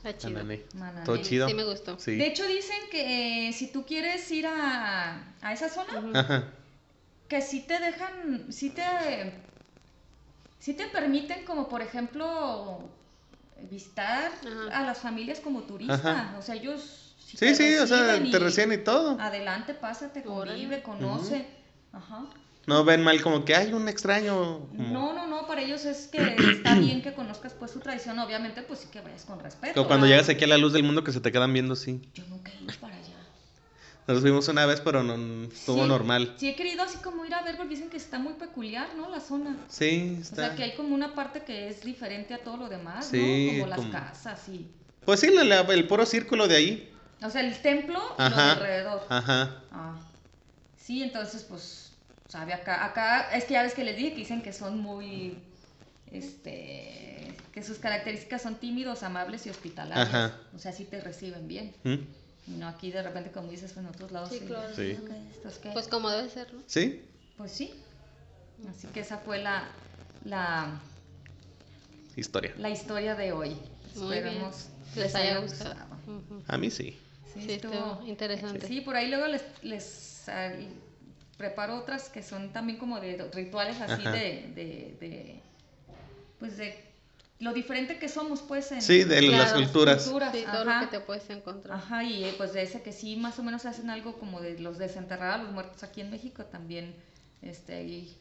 Está 0.02 0.16
chido. 0.16 0.40
Anané. 0.40 0.62
Manané. 0.74 1.04
Todo 1.04 1.16
chido. 1.18 1.46
Sí, 1.48 1.54
me 1.54 1.64
gustó. 1.64 1.98
Sí. 1.98 2.16
De 2.16 2.26
hecho, 2.26 2.46
dicen 2.46 2.78
que 2.90 3.48
eh, 3.48 3.52
si 3.52 3.70
tú 3.70 3.84
quieres 3.84 4.30
ir 4.30 4.46
a, 4.46 5.34
a 5.42 5.52
esa 5.52 5.68
zona. 5.68 6.18
Ajá. 6.18 6.44
que 7.28 7.42
sí 7.42 7.60
te 7.66 7.78
dejan, 7.78 8.46
sí 8.50 8.70
te, 8.70 8.82
sí 10.58 10.74
te 10.74 10.86
permiten 10.86 11.44
como 11.44 11.68
por 11.68 11.80
ejemplo 11.82 12.88
visitar 13.70 14.32
Ajá. 14.32 14.78
a 14.80 14.82
las 14.86 14.98
familias 14.98 15.38
como 15.40 15.62
turista. 15.62 15.94
Ajá. 15.94 16.36
O 16.38 16.42
sea, 16.42 16.54
ellos 16.54 17.14
si 17.18 17.36
Sí, 17.36 17.46
te 17.46 17.54
sí, 17.54 17.74
o 17.76 17.86
sea, 17.86 17.98
reciben 18.06 18.30
te 18.32 18.36
y- 18.36 18.40
reciben 18.40 18.72
y 18.80 18.82
todo. 18.82 19.20
Adelante, 19.20 19.74
pásate, 19.74 20.22
convive, 20.22 20.82
conoce. 20.82 21.46
Ajá. 21.92 22.24
No 22.66 22.84
ven 22.84 23.02
mal 23.02 23.20
como 23.22 23.44
que 23.44 23.54
hay 23.54 23.72
un 23.72 23.88
extraño. 23.88 24.60
como- 24.68 24.88
No, 24.92 25.12
no, 25.12 25.26
no, 25.26 25.46
para 25.46 25.62
ellos 25.62 25.84
es 25.84 26.06
que 26.08 26.36
está 26.52 26.74
bien 26.74 27.02
que 27.02 27.12
conozcas 27.14 27.54
pues 27.54 27.70
su 27.70 27.80
tradición, 27.80 28.18
obviamente 28.18 28.62
pues 28.62 28.80
sí 28.80 28.88
que 28.92 29.00
vayas 29.00 29.24
con 29.24 29.40
respeto. 29.40 29.74
Como 29.74 29.88
cuando 29.88 30.04
¿verdad? 30.06 30.18
llegas 30.22 30.28
aquí 30.34 30.44
a 30.44 30.48
la 30.48 30.58
luz 30.58 30.72
del 30.72 30.82
mundo 30.84 31.02
que 31.02 31.12
se 31.12 31.20
te 31.20 31.32
quedan 31.32 31.52
viendo 31.52 31.72
así. 31.74 32.00
Yo 32.14 32.24
nunca 32.28 32.52
he 32.52 32.62
ido 32.62 32.72
para 32.80 32.94
allá. 32.96 33.06
Nos 34.06 34.20
fuimos 34.22 34.48
una 34.48 34.66
vez, 34.66 34.80
pero 34.80 35.02
no 35.02 35.44
estuvo 35.44 35.82
Sí, 35.82 35.88
normal. 35.88 36.34
Sí 36.36 36.48
he 36.48 36.56
querido 36.56 36.82
así 36.82 36.98
como 36.98 37.24
ir 37.26 37.34
a 37.34 37.42
ver 37.42 37.56
porque 37.56 37.70
dicen 37.74 37.90
que 37.90 37.96
está 37.96 38.18
muy 38.18 38.32
peculiar, 38.34 38.88
¿no? 38.96 39.08
La 39.08 39.20
zona. 39.20 39.56
Sí, 39.68 40.16
O 40.18 40.20
está. 40.22 40.36
sea, 40.48 40.56
que 40.56 40.64
hay 40.64 40.74
como 40.74 40.94
una 40.94 41.14
parte 41.14 41.42
que 41.44 41.68
es 41.68 41.82
diferente 41.84 42.34
a 42.34 42.38
todo 42.42 42.56
lo 42.56 42.68
demás, 42.68 43.06
Sí, 43.06 43.52
¿no? 43.52 43.60
Como 43.64 43.66
las 43.68 43.86
casas 43.90 44.48
y... 44.48 44.68
Pues 45.04 45.20
sí, 45.20 45.30
la- 45.32 45.44
la- 45.44 45.60
el 45.60 45.86
puro 45.86 46.04
círculo 46.06 46.46
de 46.48 46.56
ahí. 46.56 46.92
O 47.22 47.30
sea, 47.30 47.40
el 47.42 47.56
templo 47.62 48.00
y 48.18 48.22
lo 48.22 48.28
de 48.36 48.42
alrededor. 48.42 49.02
Ajá. 49.08 49.62
Ah. 49.70 49.94
Sí, 50.76 51.02
entonces, 51.02 51.44
pues, 51.44 51.89
sabe, 52.30 52.54
acá, 52.54 52.84
acá, 52.84 53.34
es 53.36 53.44
que 53.44 53.54
ya 53.54 53.62
ves 53.62 53.74
que 53.74 53.84
les 53.84 53.96
dije 53.96 54.10
que 54.12 54.16
dicen 54.18 54.40
que 54.42 54.52
son 54.52 54.78
muy, 54.78 55.36
este, 56.12 57.34
que 57.52 57.62
sus 57.62 57.78
características 57.78 58.42
son 58.42 58.56
tímidos, 58.56 59.02
amables 59.02 59.46
y 59.46 59.50
hospitalarios. 59.50 60.08
Ajá. 60.08 60.36
O 60.54 60.58
sea, 60.58 60.72
sí 60.72 60.84
te 60.84 61.00
reciben 61.00 61.48
bien. 61.48 61.74
¿Mm? 61.84 61.94
Y 62.46 62.50
no 62.56 62.68
aquí 62.68 62.90
de 62.90 63.02
repente, 63.02 63.30
como 63.30 63.48
dices, 63.50 63.76
en 63.76 63.86
otros 63.86 64.10
lados. 64.12 64.30
Sí, 64.30 64.40
claro. 64.40 64.74
Sí. 64.74 64.96
Pues 65.72 65.88
como 65.88 66.10
debe 66.10 66.28
ser, 66.30 66.52
¿no? 66.52 66.62
¿Sí? 66.66 67.02
Pues 67.36 67.52
sí. 67.52 67.72
Así 68.68 68.86
que 68.88 69.00
esa 69.00 69.18
fue 69.18 69.38
la, 69.42 69.68
la, 70.24 70.80
Historia. 72.16 72.52
la 72.58 72.70
historia 72.70 73.14
de 73.14 73.32
hoy. 73.32 73.56
Muy 73.96 74.12
bien. 74.12 74.26
Esperemos 74.26 74.66
Les 74.96 75.14
haya 75.14 75.38
gustado. 75.38 75.74
A 76.48 76.58
mí 76.58 76.70
sí. 76.70 76.98
Sí, 77.32 77.42
Sí, 77.42 77.52
estuvo- 77.52 77.72
estuvo 77.72 78.06
interesante. 78.06 78.66
Sí, 78.66 78.80
por 78.80 78.96
ahí 78.96 79.08
luego 79.08 79.26
les, 79.28 79.42
les 79.62 80.24
preparo 81.40 81.74
otras 81.76 82.10
que 82.10 82.22
son 82.22 82.52
también 82.52 82.78
como 82.78 83.00
de 83.00 83.16
rituales 83.34 83.80
así 83.80 84.02
de, 84.02 84.52
de, 84.54 84.96
de, 85.00 85.40
pues 86.38 86.58
de 86.58 86.84
lo 87.38 87.54
diferente 87.54 87.98
que 87.98 88.10
somos 88.10 88.42
pues 88.42 88.70
en 88.72 88.82
Sí, 88.82 89.04
de 89.04 89.22
las 89.22 89.54
culturas. 89.54 90.02
culturas, 90.04 90.32
Sí, 90.34 90.44
todo 90.44 90.60
ajá. 90.68 90.82
lo 90.82 90.90
que 90.90 90.98
te 90.98 91.00
puedes 91.02 91.30
encontrar. 91.30 91.78
Ajá, 91.78 92.04
y 92.04 92.24
eh, 92.24 92.34
pues 92.36 92.52
de 92.52 92.60
ese 92.62 92.82
que 92.82 92.92
sí 92.92 93.16
más 93.16 93.38
o 93.38 93.42
menos 93.42 93.64
hacen 93.64 93.88
algo 93.88 94.18
como 94.18 94.42
de 94.42 94.58
los 94.58 94.76
desenterrar 94.76 95.40
a 95.40 95.42
los 95.42 95.50
muertos 95.50 95.82
aquí 95.82 96.02
en 96.02 96.10
México 96.10 96.44
también, 96.44 96.94
este, 97.40 97.74
ahí 97.76 98.14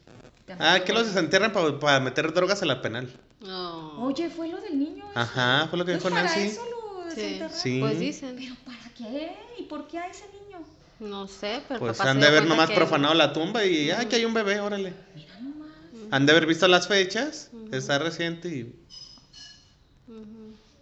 Ah, 0.58 0.80
que 0.84 0.94
los 0.94 1.06
desentierran 1.06 1.52
para 1.52 2.00
meter 2.00 2.32
drogas 2.32 2.62
a 2.62 2.64
la 2.66 2.80
penal. 2.80 3.12
No. 3.40 4.02
Oye, 4.06 4.30
fue 4.30 4.48
lo 4.48 4.58
del 4.62 4.78
niño. 4.78 5.04
ese? 5.10 5.20
Ajá, 5.20 5.66
fue 5.68 5.78
lo 5.78 5.84
que 5.84 5.92
¿Es 5.92 5.98
dijo 6.02 6.08
para 6.08 6.22
Nancy. 6.24 6.40
eso 6.46 6.62
lo 6.64 7.10
Sí. 7.10 7.16
desenterraron? 7.20 7.56
Sí. 7.58 7.78
Pues 7.80 7.98
dicen. 8.00 8.36
¿Pero 8.38 8.54
para 8.64 8.94
qué? 8.96 9.36
¿Y 9.58 9.64
por 9.64 9.86
qué 9.86 9.98
a 9.98 10.06
ese 10.06 10.24
niño? 10.28 10.58
No 11.00 11.26
sé, 11.26 11.62
pero 11.66 11.80
Pues 11.80 12.00
han 12.00 12.20
de 12.20 12.26
haber 12.26 12.46
nomás 12.46 12.68
que- 12.68 12.76
profanado 12.76 13.14
la 13.14 13.32
tumba 13.32 13.64
y 13.64 13.90
ah, 13.90 14.06
que 14.08 14.16
hay 14.16 14.24
un 14.26 14.34
bebé, 14.34 14.60
órale. 14.60 14.92
Mira 15.14 15.40
nomás. 15.40 15.68
Han 16.10 16.26
de 16.26 16.32
haber 16.32 16.46
visto 16.46 16.68
las 16.68 16.86
fechas, 16.88 17.50
está 17.72 17.98
reciente 17.98 18.48
y 18.48 18.76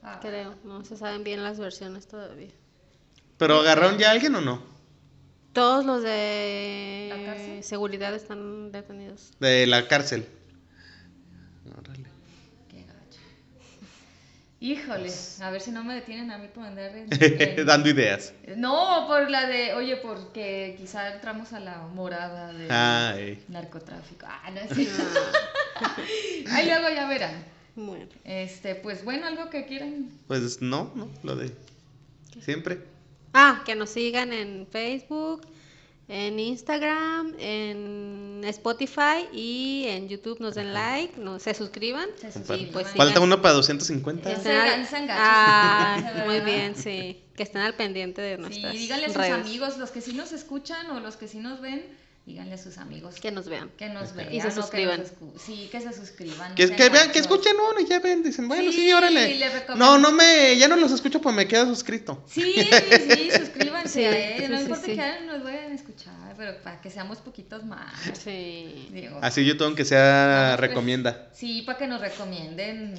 Ah. 0.03 0.19
Creo, 0.23 0.55
no 0.65 0.85
se 0.85 0.97
saben 0.97 1.23
bien 1.23 1.43
las 1.43 1.59
versiones 1.59 2.07
todavía. 2.09 2.49
¿Pero 3.37 3.61
agarraron 3.61 3.99
ya 3.99 4.09
a 4.09 4.13
alguien 4.13 4.35
o 4.37 4.41
no? 4.41 4.63
Todos 5.53 5.85
los 5.85 6.03
¿La 6.03 6.09
de 6.09 7.23
cárcel? 7.27 7.63
seguridad 7.65 8.15
están 8.15 8.73
detenidos. 8.73 9.33
De 9.39 9.67
la 9.67 9.87
cárcel. 9.87 10.27
Órale. 11.79 12.08
Qué 14.61 14.75
gacho. 14.75 14.81
Híjole, 14.83 15.13
a 15.41 15.51
ver 15.51 15.61
si 15.61 15.71
no 15.71 15.85
me 15.85 15.95
detienen 15.95 16.31
a 16.31 16.39
mí 16.39 16.49
por 16.53 16.65
andar 16.65 16.95
en- 16.97 17.09
en- 17.61 17.67
Dando 17.67 17.89
ideas. 17.89 18.33
No, 18.57 19.05
por 19.07 19.31
la 19.31 19.47
de, 19.47 19.75
oye, 19.75 19.97
porque 19.97 20.75
quizá 20.79 21.15
entramos 21.15 21.53
a 21.53 21.61
la 21.61 21.79
morada 21.95 22.53
del 22.53 22.71
Ay. 22.71 23.43
narcotráfico. 23.49 24.27
Ah, 24.29 24.51
no 24.51 24.61
es 24.61 24.71
cierto. 24.75 25.03
Ah, 25.77 25.97
Ahí 26.53 26.67
luego 26.67 26.89
ya 26.95 27.07
verán. 27.09 27.45
bueno. 27.77 28.07
Este, 28.25 28.75
pues 28.75 29.05
bueno, 29.05 29.27
algo 29.27 29.49
que 29.51 29.67
quieran. 29.67 30.11
Pues 30.27 30.61
no, 30.61 30.91
no, 30.95 31.09
lo 31.23 31.37
de 31.37 31.53
siempre. 32.45 32.81
Ah, 33.35 33.63
que 33.65 33.75
nos 33.77 33.91
sigan 33.91 34.33
en 34.33 34.67
Facebook, 34.67 35.43
en 36.09 36.39
Instagram, 36.41 37.35
en 37.39 38.41
Spotify 38.45 39.27
y 39.33 39.85
en 39.89 40.09
YouTube 40.09 40.41
nos 40.41 40.55
den 40.55 40.73
like, 40.73 41.21
no, 41.21 41.39
se 41.39 41.53
suscriban. 41.55 42.09
Se 42.17 42.41
pues, 42.41 42.89
Falta 42.89 43.07
sigan. 43.09 43.23
uno 43.23 43.43
para 43.43 43.55
250. 43.55 44.31
Que 44.31 44.37
Ese 44.37 44.57
estén 44.83 45.11
al-. 45.11 45.11
Ah, 45.21 46.25
muy 46.27 46.41
bien, 46.41 46.75
sí. 46.77 47.23
Que 47.37 47.43
estén 47.43 47.61
al 47.61 47.75
pendiente 47.75 48.23
de 48.23 48.37
Sí, 48.37 48.41
nuestras 48.43 48.73
díganle 48.73 49.05
a 49.05 49.09
sus 49.09 49.17
redes. 49.17 49.33
amigos, 49.47 49.77
los 49.79 49.91
que 49.91 50.01
sí 50.01 50.13
nos 50.15 50.33
escuchan 50.33 50.91
o 50.91 51.01
los 51.01 51.17
que 51.17 51.29
sí 51.29 51.39
nos 51.39 51.61
ven, 51.61 51.85
díganle 52.27 52.55
a 52.55 52.59
sus 52.59 52.77
amigos 52.79 53.15
Que 53.21 53.31
nos 53.31 53.49
vean. 53.49 53.71
que 53.77 53.89
nos 53.89 54.15
vean. 54.15 54.33
Y 54.33 54.41
se 54.41 54.51
suscriban. 54.51 55.03
sí, 55.39 55.69
que 55.73 55.81
se 55.81 55.93
suscriban. 55.93 56.51
no 56.51 56.55
Que, 56.55 56.89
vean, 56.91 57.11
que 57.11 57.19
escuchen 57.19 57.55
uno 57.57 57.81
y 57.81 57.87
ya 57.87 58.01
ven, 58.01 58.23
dicen, 58.23 58.49
bueno, 58.49 58.71
sí, 58.71 58.79
Sí, 58.79 58.93
órale. 58.93 59.41
No, 59.77 59.99
no 59.99 60.13
me, 60.13 60.57
ya 60.59 60.69
no 60.69 60.77
los 60.77 60.93
escucho, 60.93 61.21
pues 61.21 61.35
me 61.35 61.49
quedo 61.49 61.67
suscrito. 61.67 62.23
Sí, 62.29 62.55
sí, 62.55 63.31
suscríbanse. 63.39 63.89
Sí, 63.89 64.05
eh, 64.05 64.47
no 64.49 64.57
sí, 64.59 64.63
sí, 64.63 64.63
importa 64.63 64.87
sí. 64.87 64.97
que 64.97 65.27
nos 65.27 65.43
vayan 65.43 65.73
a 65.73 65.75
escuchar, 65.75 66.35
pero 66.37 66.63
para 66.63 66.81
que 66.81 66.91
seamos 66.91 67.19
poquitos 67.19 67.65
más. 67.65 67.93
Sí. 68.23 68.89
Digo, 68.93 69.19
Así 69.23 69.45
YouTube, 69.45 69.67
aunque 69.67 69.85
sea, 69.85 70.55
pues. 70.59 70.69
recomienda. 70.69 71.29
Sí, 71.33 71.63
para 71.63 71.79
que 71.79 71.87
nos 71.87 72.01
recomienden. 72.01 72.95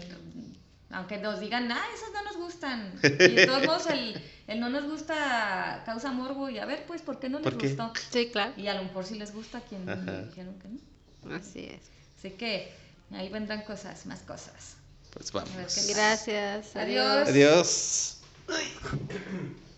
Aunque 0.92 1.18
nos 1.18 1.40
digan, 1.40 1.72
ah, 1.72 1.86
esos 1.94 2.12
no 2.12 2.24
nos 2.24 2.38
gustan. 2.38 2.94
Y 3.04 3.08
de 3.36 3.46
todos 3.46 3.66
modos, 3.66 3.88
el, 3.88 4.22
el 4.48 4.60
no 4.60 4.70
nos 4.70 4.86
gusta 4.86 5.84
causa 5.86 6.12
morbo. 6.12 6.50
Y 6.50 6.58
a 6.58 6.66
ver, 6.66 6.86
pues, 6.88 7.02
¿por 7.02 7.20
qué 7.20 7.30
no 7.30 7.40
les 7.40 7.54
gustó? 7.54 7.94
Sí, 8.12 8.30
claro. 8.32 8.54
Y 8.58 8.68
a 8.68 8.74
lo 8.74 8.84
mejor 8.84 9.06
sí 9.06 9.16
les 9.16 9.34
gusta 9.34 9.60
a 9.60 9.62
quien 9.62 9.86
dijeron 10.28 10.58
que 10.60 10.68
no. 10.68 11.36
Así 11.36 11.66
es. 11.66 11.82
Así 12.18 12.32
que 12.32 12.74
ahí 13.12 13.30
vendrán 13.30 13.62
cosas, 13.64 14.06
más 14.06 14.22
cosas. 14.22 14.78
Pues 15.14 15.34
A 15.34 15.40
ver 15.40 15.48
vamos. 15.56 15.76
qué 15.76 15.94
Gracias. 15.94 16.76
Adiós. 16.76 17.28
Adiós. 17.28 18.16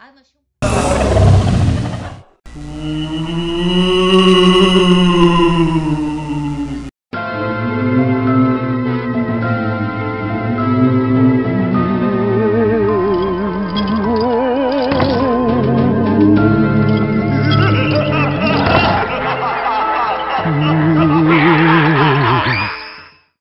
Ah, 0.00 0.12